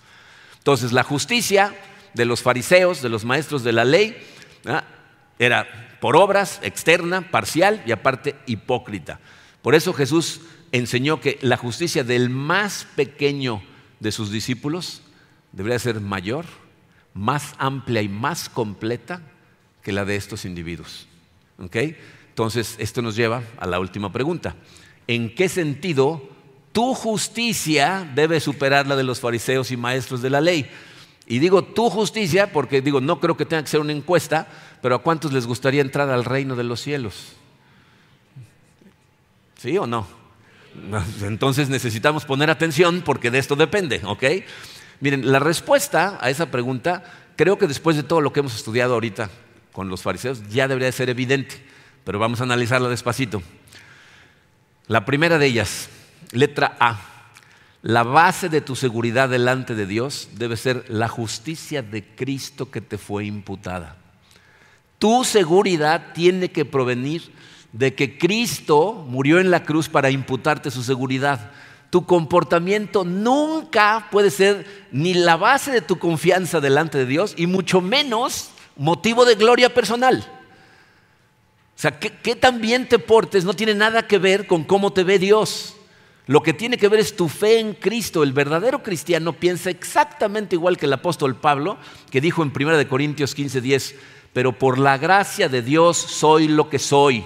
[0.57, 1.75] Entonces, la justicia
[2.13, 4.15] de los fariseos, de los maestros de la ley,
[5.37, 9.19] era por obras, externa, parcial y aparte hipócrita.
[9.61, 10.39] Por eso Jesús
[10.71, 13.61] enseñó que la justicia del más pequeño
[13.99, 15.01] de sus discípulos
[15.51, 16.45] debería ser mayor,
[17.13, 19.21] más amplia y más completa
[19.81, 21.09] que la de estos individuos.
[22.33, 24.55] Entonces, esto nos lleva a la última pregunta.
[25.05, 26.27] ¿En qué sentido
[26.71, 30.67] tu justicia debe superar la de los fariseos y maestros de la ley?
[31.27, 34.47] Y digo tu justicia porque digo, no creo que tenga que ser una encuesta,
[34.81, 37.33] pero ¿a cuántos les gustaría entrar al reino de los cielos?
[39.59, 40.07] ¿Sí o no?
[41.21, 44.23] Entonces necesitamos poner atención porque de esto depende, ¿ok?
[45.01, 47.03] Miren, la respuesta a esa pregunta,
[47.35, 49.29] creo que después de todo lo que hemos estudiado ahorita
[49.71, 51.63] con los fariseos, ya debería de ser evidente,
[52.03, 53.41] pero vamos a analizarla despacito.
[54.87, 55.89] La primera de ellas,
[56.31, 56.99] letra A.
[57.81, 62.81] la base de tu seguridad delante de Dios debe ser la justicia de Cristo que
[62.81, 63.97] te fue imputada.
[64.99, 67.31] Tu seguridad tiene que provenir
[67.73, 71.51] de que Cristo murió en la cruz para imputarte su seguridad.
[71.89, 77.47] Tu comportamiento nunca puede ser ni la base de tu confianza delante de Dios y
[77.47, 80.25] mucho menos motivo de gloria personal.
[81.75, 85.19] O sea, que, también te portes no tiene nada que ver con cómo te ve
[85.19, 85.75] Dios.
[86.27, 88.23] Lo que tiene que ver es tu fe en Cristo.
[88.23, 91.77] El verdadero cristiano piensa exactamente igual que el apóstol Pablo,
[92.09, 93.95] que dijo en 1 Corintios 15:10,
[94.31, 97.25] pero por la gracia de Dios soy lo que soy.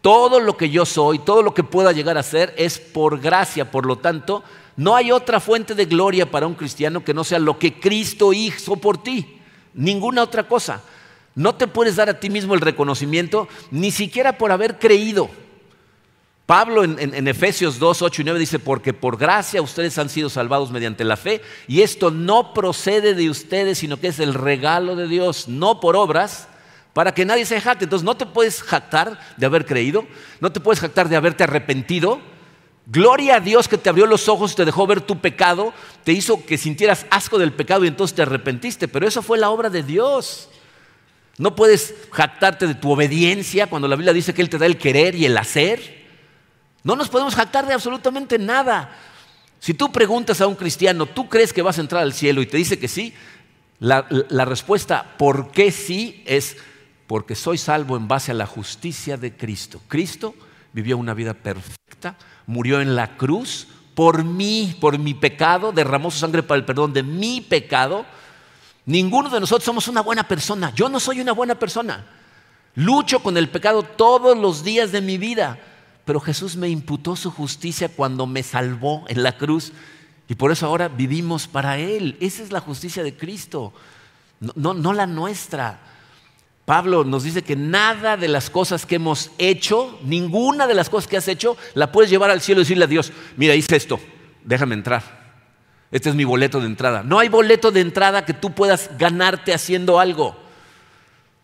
[0.00, 3.70] Todo lo que yo soy, todo lo que pueda llegar a ser es por gracia.
[3.70, 4.42] Por lo tanto,
[4.76, 8.32] no hay otra fuente de gloria para un cristiano que no sea lo que Cristo
[8.32, 9.38] hizo por ti.
[9.74, 10.82] Ninguna otra cosa.
[11.36, 15.30] No te puedes dar a ti mismo el reconocimiento ni siquiera por haber creído.
[16.46, 20.70] Pablo en, Efesios 2, 8 y 9 dice, porque por gracia ustedes han sido salvados
[20.70, 25.08] mediante la fe, y esto no procede de ustedes, sino que es el regalo de
[25.08, 26.48] Dios, no por obras,
[26.92, 27.84] para que nadie se jacte.
[27.84, 30.06] Entonces no te puedes jactar de haber creído,
[30.40, 32.20] no te puedes jactar de haberte arrepentido.
[32.86, 36.46] Gloria a Dios que te abrió los ojos, te dejó ver tu pecado, te hizo
[36.46, 39.82] que sintieras asco del pecado y entonces te arrepentiste, pero eso fue la obra de
[39.82, 40.48] Dios.
[41.38, 44.78] No puedes jactarte de tu obediencia cuando la Biblia dice que Él te da el
[44.78, 46.06] querer y el hacer.
[46.82, 48.96] No nos podemos jactar de absolutamente nada.
[49.60, 52.40] Si tú preguntas a un cristiano, ¿tú crees que vas a entrar al cielo?
[52.40, 53.12] Y te dice que sí,
[53.78, 54.06] la,
[54.44, 56.22] respuesta, ¿por qué sí?
[56.26, 56.56] es
[57.06, 59.80] porque soy salvo en base a la justicia de Cristo.
[59.88, 60.34] Cristo
[60.72, 66.18] vivió una vida perfecta, murió en la cruz por mí, por mi pecado, derramó su
[66.18, 68.04] sangre para el perdón de mi pecado.
[68.86, 70.72] Ninguno de nosotros somos una buena persona.
[70.74, 72.06] Yo no soy una buena persona.
[72.74, 75.58] Lucho con el pecado todos los días de mi vida
[76.06, 79.72] pero Jesús me imputó su justicia cuando me salvó en la cruz
[80.28, 82.16] y por eso ahora vivimos para Él.
[82.20, 83.72] Esa es la justicia de Cristo,
[84.54, 85.80] no, no, la nuestra.
[86.64, 91.08] Pablo nos dice que nada de las cosas que hemos hecho, ninguna de las cosas
[91.08, 93.98] que has hecho, la puedes llevar al cielo y decirle a Dios, mira, hice esto,
[94.44, 95.25] déjame entrar.
[95.90, 97.02] Este es mi boleto de entrada.
[97.02, 100.36] No hay boleto de entrada que tú puedas ganarte haciendo algo.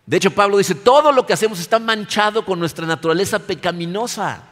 [0.07, 4.45] De hecho, Pablo dice, todo lo que hacemos está manchado con nuestra naturaleza pecaminosa.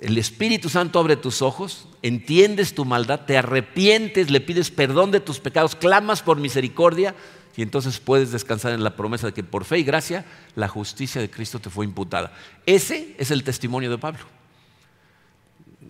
[0.00, 5.20] El Espíritu Santo abre tus ojos, entiendes tu maldad, te arrepientes, le pides perdón de
[5.20, 7.14] tus pecados, clamas por misericordia
[7.56, 10.24] y entonces puedes descansar en la promesa de que por fe y gracia
[10.56, 12.32] la justicia de Cristo te fue imputada.
[12.66, 14.33] Ese es el testimonio de Pablo.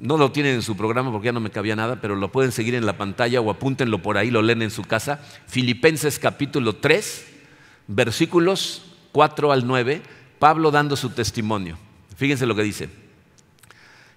[0.05, 2.53] No lo tienen en su programa porque ya no me cabía nada, pero lo pueden
[2.53, 5.19] seguir en la pantalla o apúntenlo por ahí, lo leen en su casa.
[5.47, 7.27] Filipenses capítulo 3,
[7.87, 10.03] versículos 4 al 9,
[10.39, 11.79] Pablo dando su testimonio.
[12.19, 12.91] Fíjense lo que dice.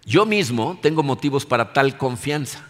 [0.06, 2.66] Yo mismo tengo motivos para tal confianza.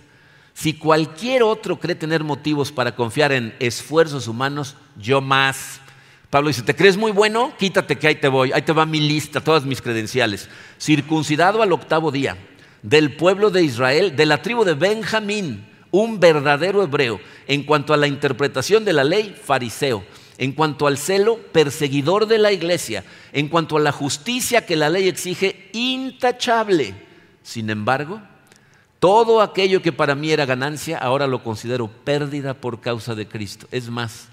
[0.54, 5.82] Si cualquier otro cree tener motivos para confiar en esfuerzos humanos, yo más.
[6.30, 7.52] Pablo dice, ¿te crees muy bueno?
[7.58, 10.50] Quítate que ahí te voy, ahí te va mi lista, todas mis credenciales.
[10.78, 12.38] Circuncidado al octavo día,
[12.82, 17.20] del pueblo de Israel, de la tribu de Benjamín, un verdadero hebreo.
[17.48, 20.04] En cuanto a la interpretación de la ley, fariseo.
[20.38, 23.04] En cuanto al celo, perseguidor de la iglesia.
[23.34, 26.94] En cuanto a la justicia que la ley exige, intachable.
[27.42, 28.22] Sin embargo,
[29.00, 33.68] todo aquello que para mí era ganancia, ahora lo considero pérdida por causa de Cristo.
[33.72, 34.28] Es más,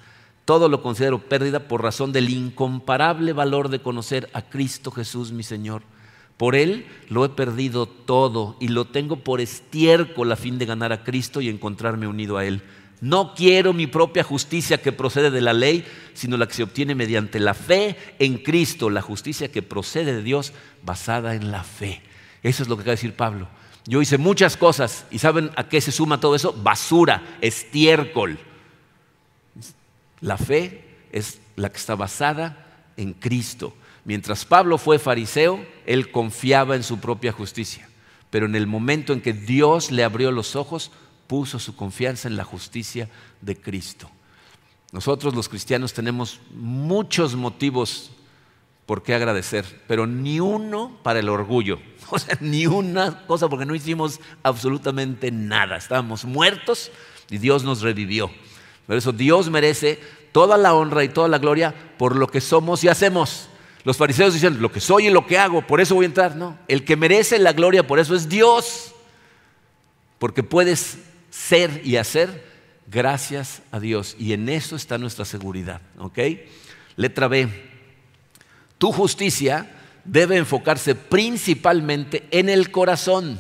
[0.45, 5.43] todo lo considero pérdida por razón del incomparable valor de conocer a Cristo Jesús mi
[5.43, 5.83] Señor.
[6.37, 10.93] Por Él lo he perdido todo y lo tengo por estiércol a fin de ganar
[10.93, 12.63] a Cristo y encontrarme unido a Él.
[13.01, 16.95] No quiero mi propia justicia que procede de la ley, sino la que se obtiene
[16.95, 22.03] mediante la fe en Cristo, la justicia que procede de Dios basada en la fe.
[22.43, 23.49] Eso es lo que acaba de decir Pablo.
[23.87, 26.55] Yo hice muchas cosas y ¿saben a qué se suma todo eso?
[26.55, 28.39] Basura, estiércol.
[30.21, 33.75] La fe es la que está basada en Cristo.
[34.05, 37.89] Mientras Pablo fue fariseo, él confiaba en su propia justicia.
[38.31, 40.91] Pero en el momento en que Dios le abrió los ojos,
[41.27, 43.09] puso su confianza en la justicia
[43.41, 44.11] de Cristo.
[44.93, 48.11] Nosotros los cristianos tenemos muchos motivos
[48.87, 51.81] por qué agradecer, pero ni uno para el orgullo.
[52.11, 55.79] O sea, ni una cosa porque no hicimos absolutamente nada.
[55.79, 56.93] Estábamos muertos
[57.31, 58.31] y Dios nos revivió.
[58.87, 59.99] Por eso Dios merece
[60.31, 63.49] toda la honra y toda la gloria por lo que somos y hacemos.
[63.85, 66.37] Los fariseos dicen, lo que soy y lo que hago, por eso voy a entrar.
[66.37, 68.95] No, el que merece la gloria por eso es Dios.
[70.19, 70.99] Porque puedes
[71.31, 72.45] ser y hacer
[72.87, 74.17] gracias a Dios.
[74.19, 75.83] Y en eso está nuestra seguridad.
[75.99, 76.19] ¿Ok?
[76.97, 77.49] Letra B.
[78.79, 79.71] Tu justicia
[80.05, 83.39] debe enfocarse principalmente en el corazón.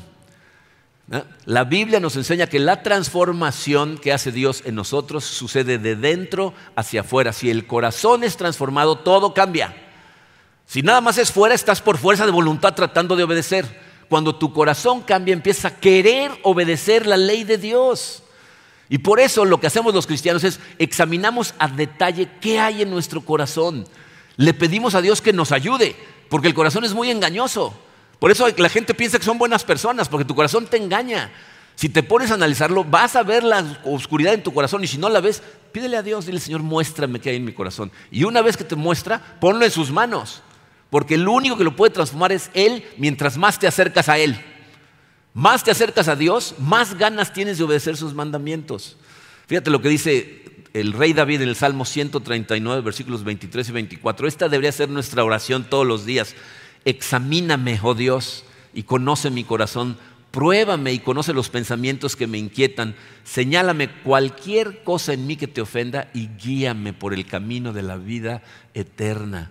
[1.44, 6.54] La Biblia nos enseña que la transformación que hace Dios en nosotros sucede de dentro
[6.76, 7.32] hacia afuera.
[7.32, 9.83] Si el corazón es transformado, todo cambia.
[10.66, 13.82] Si nada más es fuera, estás por fuerza de voluntad tratando de obedecer.
[14.08, 18.22] Cuando tu corazón cambia, empieza a querer obedecer la ley de Dios.
[18.88, 22.90] Y por eso lo que hacemos los cristianos es examinamos a detalle qué hay en
[22.90, 23.86] nuestro corazón.
[24.36, 25.96] Le pedimos a Dios que nos ayude,
[26.28, 27.74] porque el corazón es muy engañoso.
[28.18, 31.30] Por eso la gente piensa que son buenas personas, porque tu corazón te engaña.
[31.76, 34.96] Si te pones a analizarlo, vas a ver la oscuridad en tu corazón y si
[34.96, 37.90] no la ves, pídele a Dios, dile Señor, muéstrame qué hay en mi corazón.
[38.10, 40.42] Y una vez que te muestra, ponlo en sus manos,
[40.94, 44.40] porque el único que lo puede transformar es Él mientras más te acercas a Él.
[45.32, 48.96] Más te acercas a Dios, más ganas tienes de obedecer sus mandamientos.
[49.48, 54.28] Fíjate lo que dice el rey David en el Salmo 139, versículos 23 y 24.
[54.28, 56.36] Esta debería ser nuestra oración todos los días.
[56.84, 59.96] Examíname, oh Dios, y conoce mi corazón.
[60.30, 62.94] Pruébame y conoce los pensamientos que me inquietan.
[63.24, 67.96] Señálame cualquier cosa en mí que te ofenda y guíame por el camino de la
[67.96, 69.50] vida eterna.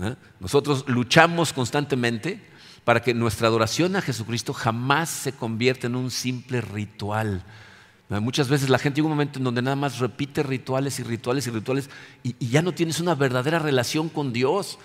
[0.00, 0.14] ¿Eh?
[0.40, 2.40] Nosotros luchamos constantemente
[2.84, 7.44] para que nuestra adoración a Jesucristo jamás se convierta en un simple ritual.
[8.10, 8.20] ¿Eh?
[8.20, 11.46] Muchas veces la gente llega un momento en donde nada más repite rituales y rituales
[11.46, 11.90] y rituales
[12.22, 14.78] y, y ya no tienes una verdadera relación con Dios.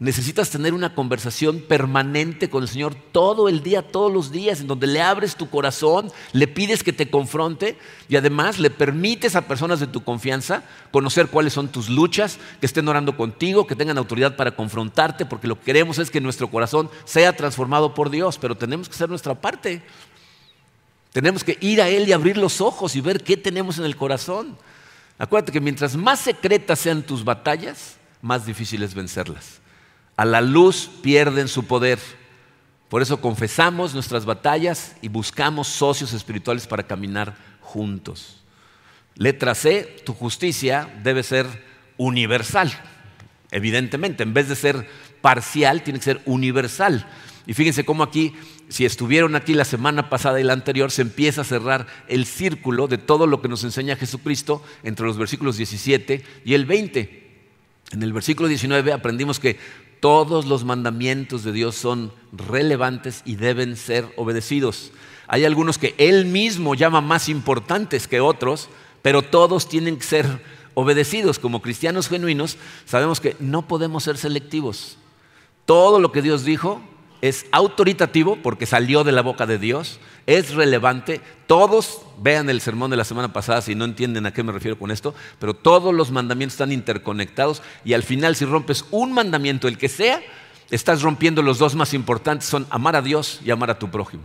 [0.00, 4.68] Necesitas tener una conversación permanente con el Señor todo el día, todos los días, en
[4.68, 7.76] donde le abres tu corazón, le pides que te confronte
[8.08, 12.66] y además le permites a personas de tu confianza conocer cuáles son tus luchas, que
[12.66, 16.48] estén orando contigo, que tengan autoridad para confrontarte, porque lo que queremos es que nuestro
[16.48, 19.82] corazón sea transformado por Dios, pero tenemos que hacer nuestra parte.
[21.12, 23.96] Tenemos que ir a Él y abrir los ojos y ver qué tenemos en el
[23.96, 24.58] corazón.
[25.18, 29.60] Acuérdate que mientras más secretas sean tus batallas, más difícil es vencerlas
[30.18, 32.00] a la luz pierden su poder.
[32.88, 38.42] Por eso confesamos nuestras batallas y buscamos socios espirituales para caminar juntos.
[39.14, 41.46] Letra C, tu justicia debe ser
[41.96, 42.72] universal,
[43.52, 44.88] evidentemente, en vez de ser
[45.20, 47.06] parcial, tiene que ser universal.
[47.46, 48.34] Y fíjense cómo aquí,
[48.68, 52.88] si estuvieron aquí la semana pasada y la anterior, se empieza a cerrar el círculo
[52.88, 57.28] de todo lo que nos enseña Jesucristo entre los versículos 17 y el 20.
[57.92, 59.58] En el versículo 19 aprendimos que
[60.00, 64.92] todos los mandamientos de Dios son relevantes y deben ser obedecidos.
[65.26, 68.68] Hay algunos que Él mismo llama más importantes que otros,
[69.02, 70.42] pero todos tienen que ser
[70.74, 71.38] obedecidos.
[71.38, 72.56] Como cristianos genuinos
[72.86, 74.96] sabemos que no podemos ser selectivos.
[75.66, 76.80] Todo lo que Dios dijo
[77.20, 81.20] es autoritativo porque salió de la boca de Dios, es relevante.
[81.46, 84.78] Todos, vean el sermón de la semana pasada si no entienden a qué me refiero
[84.78, 89.68] con esto, pero todos los mandamientos están interconectados y al final si rompes un mandamiento,
[89.68, 90.20] el que sea,
[90.70, 94.24] estás rompiendo los dos más importantes, son amar a Dios y amar a tu prójimo.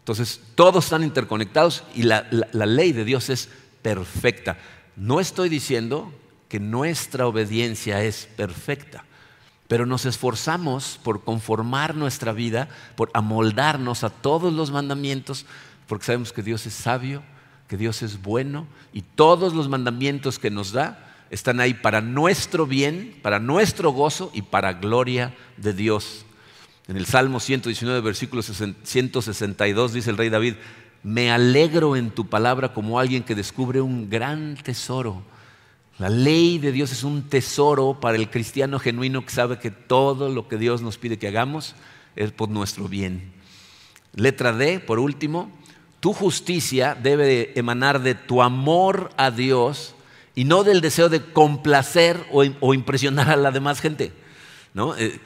[0.00, 3.48] Entonces, todos están interconectados y la, la ley de Dios es
[3.80, 4.58] perfecta.
[4.96, 6.12] No estoy diciendo
[6.48, 9.04] que nuestra obediencia es perfecta
[9.68, 15.46] pero nos esforzamos por conformar nuestra vida, por amoldarnos a todos los mandamientos,
[15.86, 17.22] porque sabemos que Dios es sabio,
[17.68, 22.66] que Dios es bueno y todos los mandamientos que nos da están ahí para nuestro
[22.66, 26.24] bien, para nuestro gozo y para gloria de Dios.
[26.86, 30.54] En el Salmo 119, versículo 162 dice el rey David,
[31.02, 35.22] me alegro en tu palabra como alguien que descubre un gran tesoro.
[35.98, 40.28] La ley de Dios es un tesoro para el cristiano genuino que sabe que todo
[40.28, 41.76] lo que Dios nos pide que hagamos
[42.16, 43.32] es por nuestro bien.
[44.14, 45.52] Letra D, por último,
[46.00, 49.94] tu justicia debe emanar de tu amor a Dios
[50.34, 54.12] y no del deseo de complacer o, impresionar a la demás gente.
[54.72, 54.96] ¿no?
[54.96, 55.20] Eh,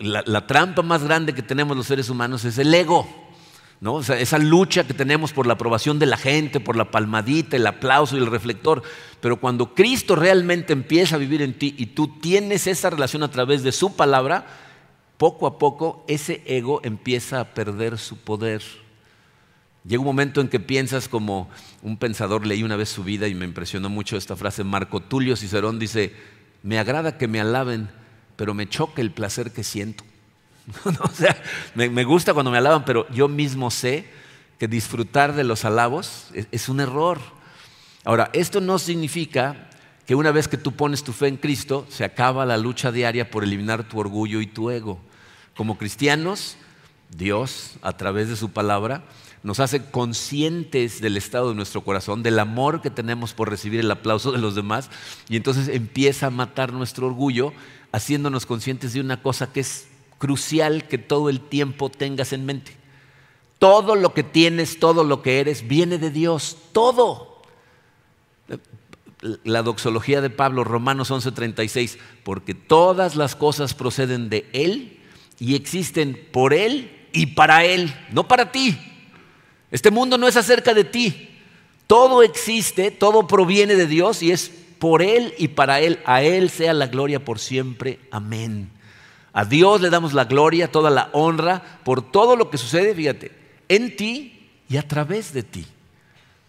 [0.00, 3.27] la trampa más grande que tenemos los seres humanos es el ego
[3.80, 8.16] esa lucha que tenemos por la aprobación de la gente, por la palmadita, el aplauso
[8.16, 8.82] y el reflector.
[9.20, 13.30] Pero cuando Cristo realmente empieza a vivir en ti y tú tienes esa relación a
[13.30, 14.46] través de su palabra,
[15.16, 18.62] poco a poco ese ego empieza a perder su poder.
[19.84, 21.48] Llega un momento en que piensas como
[21.82, 25.36] un pensador, leí una vez su vida y me impresionó mucho esta frase, Marco Tulio
[25.36, 26.14] Cicerón dice,
[26.62, 27.88] me agrada que me alaben,
[28.36, 30.04] pero me choca el placer que siento.
[31.02, 31.36] o sea,
[31.74, 34.06] me, gusta cuando me alaban, pero yo mismo sé
[34.58, 37.18] que disfrutar de los alabos es, un error.
[38.04, 39.68] Ahora, esto no significa
[40.06, 43.30] que una vez que tú pones tu fe en Cristo, se acaba la lucha diaria
[43.30, 44.98] por eliminar tu orgullo y tu ego.
[45.56, 46.56] Como cristianos,
[47.10, 49.04] Dios, a través de su palabra,
[49.42, 53.90] nos hace conscientes del estado de nuestro corazón, del amor que tenemos por recibir el
[53.90, 54.90] aplauso de los demás,
[55.28, 57.52] y entonces empieza a matar nuestro orgullo,
[57.92, 59.87] haciéndonos conscientes de una cosa que es
[60.18, 62.72] crucial que todo el tiempo tengas en mente.
[63.58, 66.56] Todo lo que tienes, todo lo que eres, viene de Dios.
[66.72, 67.42] Todo.
[69.42, 75.00] La doxología de Pablo, Romanos 11:36, porque todas las cosas proceden de Él
[75.40, 78.78] y existen por Él y para Él, no para ti.
[79.70, 81.30] Este mundo no es acerca de ti.
[81.88, 86.00] Todo existe, todo proviene de Dios y es por Él y para Él.
[86.04, 87.98] A Él sea la gloria por siempre.
[88.10, 88.70] Amén.
[89.38, 93.30] A Dios le damos la gloria, toda la honra por todo lo que sucede, fíjate,
[93.68, 95.64] en ti y a través de ti.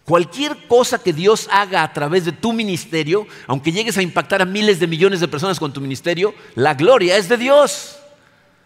[0.04, 4.44] Cualquier cosa que Dios haga a través de tu ministerio, aunque llegues a impactar a
[4.44, 7.96] miles de millones de personas con tu ministerio, la gloria es de Dios.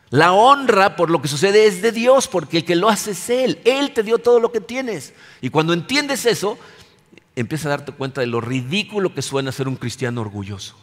[0.08, 3.28] La honra por lo que sucede es de Dios, porque el que lo hace es
[3.28, 3.58] Él.
[3.66, 5.12] Él te dio todo lo que tienes.
[5.42, 6.56] Y cuando entiendes eso,
[7.36, 10.76] empieza a darte cuenta de lo ridículo que suena ser un cristiano orgulloso.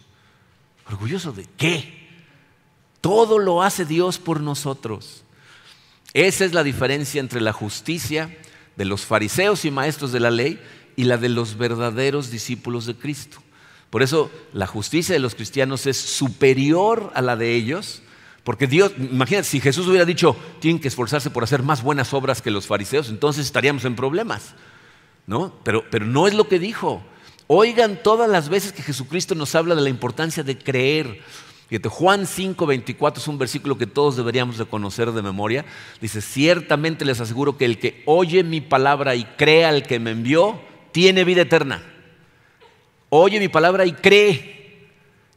[0.86, 2.01] ¿Orgulloso de qué?
[3.02, 5.24] Todo lo hace Dios por nosotros.
[6.14, 8.38] Esa es la diferencia entre la justicia
[8.76, 10.60] de los fariseos y maestros de la ley
[10.96, 13.38] y la de los verdaderos discípulos de Cristo.
[13.90, 18.02] Por eso la justicia de los cristianos es superior a la de ellos,
[18.44, 22.42] porque Dios, imagínate, si Jesús hubiera dicho, tienen que esforzarse por hacer más buenas obras
[22.42, 24.56] que los fariseos, entonces estaríamos en problemas.
[25.28, 25.54] ¿no?
[25.64, 27.02] Pero, pero no es lo que dijo.
[27.48, 31.22] Oigan todas las veces que Jesucristo nos habla de la importancia de creer.
[31.80, 35.64] Juan 5, 24 es un versículo que todos deberíamos de conocer de memoria.
[36.02, 40.12] Dice, ciertamente les aseguro que el que oye mi palabra y crea al que me
[40.12, 40.60] envió,
[40.92, 41.82] tiene vida eterna.
[43.08, 44.90] Oye mi palabra y cree,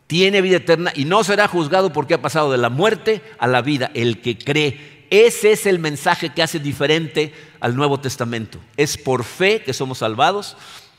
[0.09, 3.63] tiene vida eterna y no será juzgado porque ha pasado de la muerte a la
[3.63, 3.93] vida.
[3.95, 8.59] El que cree, ese es el mensaje que hace diferente al Nuevo Testamento.
[8.77, 10.57] Es por fe que somos salvados,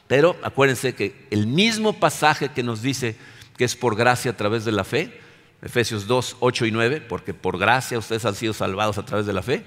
[0.08, 3.18] pero acuérdense que el mismo pasaje que nos dice
[3.58, 5.25] que es por gracia a través de la fe,
[5.62, 9.34] Efesios 2, 8 y 9, porque por gracia ustedes han sido salvados a través de
[9.34, 9.66] la fe,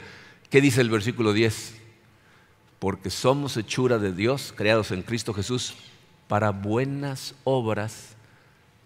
[0.50, 1.76] ¿qué dice el versículo 10?
[2.78, 5.74] Porque somos hechura de Dios, creados en Cristo Jesús,
[6.28, 8.16] para buenas obras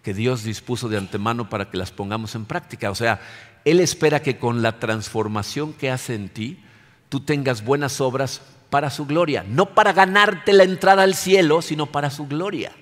[0.03, 2.91] que Dios dispuso de antemano para que las pongamos en práctica.
[2.91, 3.21] O sea,
[3.65, 6.59] él espera que con la transformación que hace en ti,
[7.09, 8.41] tú tengas buenas obras
[8.71, 9.45] para su gloria.
[9.47, 12.73] No para ganarte la entrada al cielo, sino para su gloria.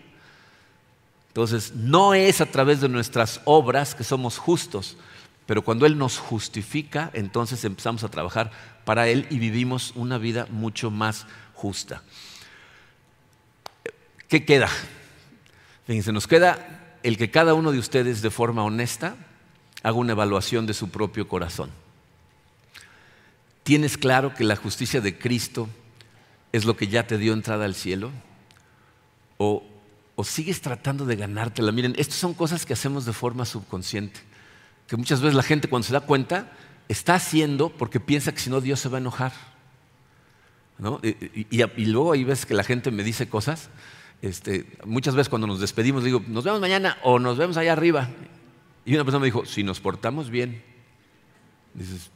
[1.31, 4.97] Entonces, no es a través de nuestras obras que somos justos,
[5.47, 8.51] pero cuando Él nos justifica, entonces empezamos a trabajar
[8.85, 12.03] para Él y vivimos una vida mucho más justa.
[14.27, 14.69] ¿Qué queda?
[15.87, 19.15] Fíjense, nos queda el que cada uno de ustedes de forma honesta
[19.83, 21.71] haga una evaluación de su propio corazón.
[23.63, 25.69] ¿Tienes claro que la justicia de Cristo
[26.53, 28.11] es lo que ya te dio entrada al cielo?
[29.39, 29.63] ¿O,
[30.25, 31.73] sigues tratando de ganártela?
[31.73, 34.21] Miren, estas son cosas que hacemos de forma subconsciente,
[34.87, 36.53] que muchas veces la gente cuando se da cuenta
[36.89, 39.33] está haciendo porque piensa que si no Dios se va a enojar.
[41.03, 43.69] Y, luego ahí ves que la gente me dice cosas.
[44.23, 48.09] Este, muchas veces cuando nos despedimos digo, nos vemos mañana o nos vemos allá arriba.
[48.85, 50.63] Y una persona me dijo, si nos portamos bien,
[51.75, 52.11] dices,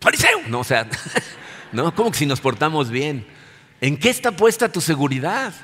[0.00, 0.40] fariseo.
[0.48, 0.88] No, o sea,
[1.72, 3.26] no, ¿cómo que si nos portamos bien?
[3.80, 5.54] ¿En qué está puesta tu seguridad?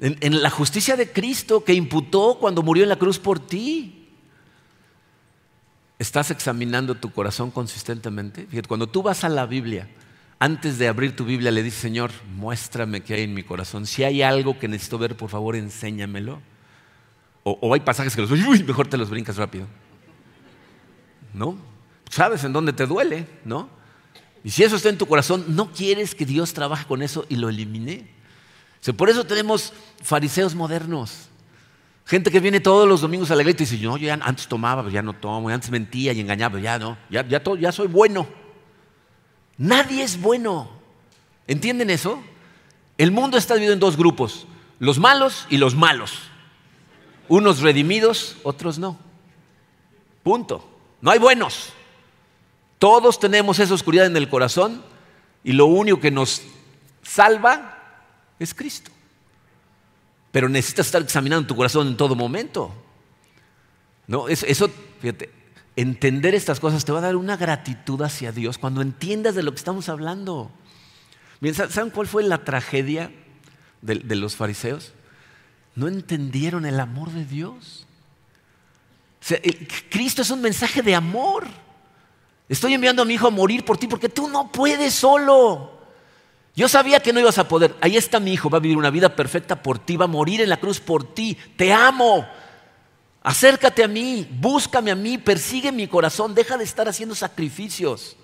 [0.00, 4.08] En, la justicia de Cristo que imputó cuando murió en la cruz por ti.
[5.98, 8.46] ¿Estás examinando tu corazón consistentemente?
[8.46, 9.90] Fíjate, cuando tú vas a la Biblia,
[10.38, 13.86] antes de abrir tu Biblia le dices, Señor, muéstrame qué hay en mi corazón.
[13.86, 16.40] Si hay algo que necesito ver, por favor, enséñamelo.
[17.42, 19.66] O, hay pasajes que los uy, mejor te los brincas rápido.
[21.34, 21.58] ¿No?
[22.08, 23.68] Sabes en dónde te duele, ¿no?
[24.42, 27.36] Y si eso está en tu corazón, no quieres que Dios trabaje con eso y
[27.36, 28.19] lo elimine.
[28.96, 29.72] Por eso tenemos
[30.02, 31.28] fariseos modernos.
[32.06, 34.48] Gente que viene todos los domingos a la iglesia y dice, no, yo ya antes
[34.48, 37.72] tomaba, pero ya no tomo, antes mentía y engañaba, pero ya no, ya, ya, ya
[37.72, 38.26] soy bueno.
[39.58, 40.70] Nadie es bueno.
[41.46, 42.22] ¿Entienden eso?
[42.96, 44.46] El mundo está dividido en dos grupos,
[44.78, 46.18] los malos y los malos.
[47.28, 48.98] Unos redimidos, otros no.
[50.22, 50.68] Punto.
[51.00, 51.72] No hay buenos.
[52.78, 54.82] Todos tenemos esa oscuridad en el corazón
[55.44, 56.42] y lo único que nos
[57.02, 57.79] salva
[58.40, 58.90] es Cristo.
[60.32, 62.74] Pero necesitas estar examinando tu corazón en todo momento.
[64.08, 64.68] No, eso,
[65.00, 65.30] fíjate,
[65.76, 69.52] entender estas cosas te va a dar una gratitud hacia Dios cuando entiendas de lo
[69.52, 70.50] que estamos hablando.
[71.70, 73.12] ¿saben cuál fue la tragedia
[73.82, 74.92] de los fariseos?
[75.74, 77.86] no entendieron el amor de Dios.
[79.88, 81.46] Cristo es un mensaje de amor.
[82.48, 85.79] Estoy enviando a mi hijo a morir por ti porque tú no puedes solo.
[86.54, 87.74] Yo sabía que no ibas a poder.
[87.80, 90.40] Ahí está mi hijo, va a vivir una vida perfecta por ti, va a morir
[90.40, 91.36] en la cruz por ti.
[91.56, 92.26] Te amo.
[93.22, 98.16] Acércate a mí, búscame a mí, persigue mi corazón, deja de estar haciendo sacrificios.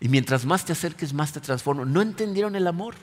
[0.00, 1.84] Y mientras más te acerques, más te transformo.
[1.84, 2.94] No entendieron el amor.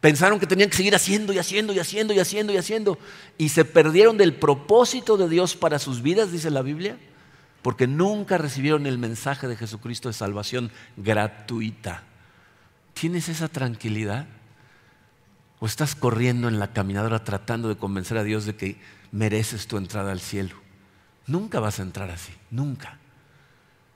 [0.00, 2.98] Pensaron que tenían que seguir haciendo y haciendo y haciendo y haciendo y haciendo.
[3.36, 6.98] Y se perdieron del propósito de Dios para sus vidas, dice la Biblia,
[7.62, 12.04] porque nunca recibieron el mensaje de Jesucristo de salvación gratuita.
[13.00, 14.26] ¿Tienes esa tranquilidad?
[15.60, 18.80] ¿O estás corriendo en la caminadora tratando de convencer a Dios de que
[19.12, 20.56] mereces tu entrada al cielo?
[21.26, 22.98] Nunca vas a entrar así, nunca.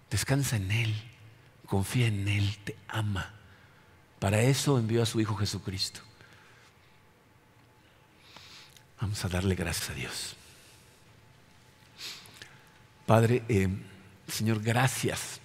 [0.08, 0.94] Descansa en Él,
[1.66, 3.34] confía en Él, te ama.
[4.20, 6.00] Para eso envió a su Hijo Jesucristo.
[9.00, 10.36] Vamos a darle gracias a Dios.
[13.04, 13.68] Padre, eh,
[14.28, 15.41] Señor, gracias.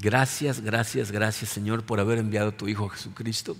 [0.00, 3.56] Gracias, gracias, gracias, Señor, por haber enviado a tu Hijo Jesucristo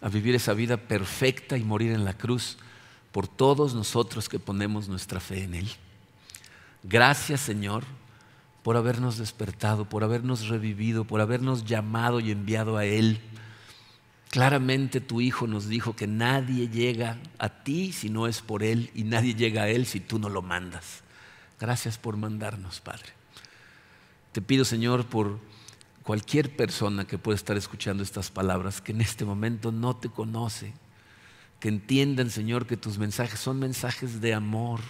[0.00, 2.58] a vivir esa vida perfecta y morir en la cruz
[3.12, 5.70] por todos nosotros que ponemos nuestra fe en Él.
[6.82, 7.84] Gracias, Señor,
[8.64, 13.20] por habernos despertado, por habernos revivido, por habernos llamado y enviado a Él.
[14.30, 18.90] Claramente tu Hijo nos dijo que nadie llega a ti si no es por Él
[18.92, 21.02] y nadie llega a Él si tú no lo mandas.
[21.60, 23.10] Gracias por mandarnos, Padre.
[24.32, 25.38] Te pido, Señor, por
[26.02, 30.72] cualquier persona que pueda estar escuchando estas palabras, que en este momento no te conoce,
[31.58, 34.80] que entiendan, Señor, que tus mensajes son mensajes de amor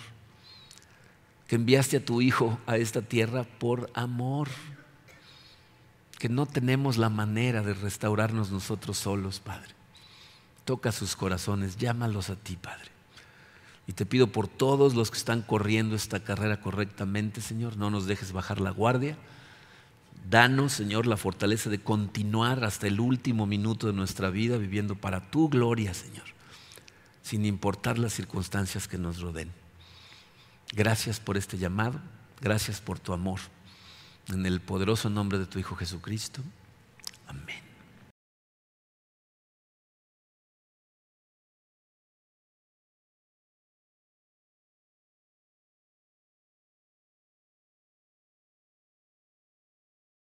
[1.50, 4.46] que enviaste a tu Hijo a esta tierra por amor,
[6.16, 9.74] que no tenemos la manera de restaurarnos nosotros solos, Padre.
[10.64, 12.92] Toca sus corazones, llámalos a ti, Padre.
[13.88, 18.06] Y te pido por todos los que están corriendo esta carrera correctamente, Señor, no nos
[18.06, 19.16] dejes bajar la guardia.
[20.28, 25.30] Danos, Señor, la fortaleza de continuar hasta el último minuto de nuestra vida viviendo para
[25.30, 26.26] tu gloria, Señor,
[27.22, 29.50] sin importar las circunstancias que nos rodeen.
[30.72, 32.00] Gracias por este llamado,
[32.40, 33.40] gracias por tu amor.
[34.28, 36.42] En el poderoso nombre de tu Hijo Jesucristo.
[37.26, 37.69] Amén.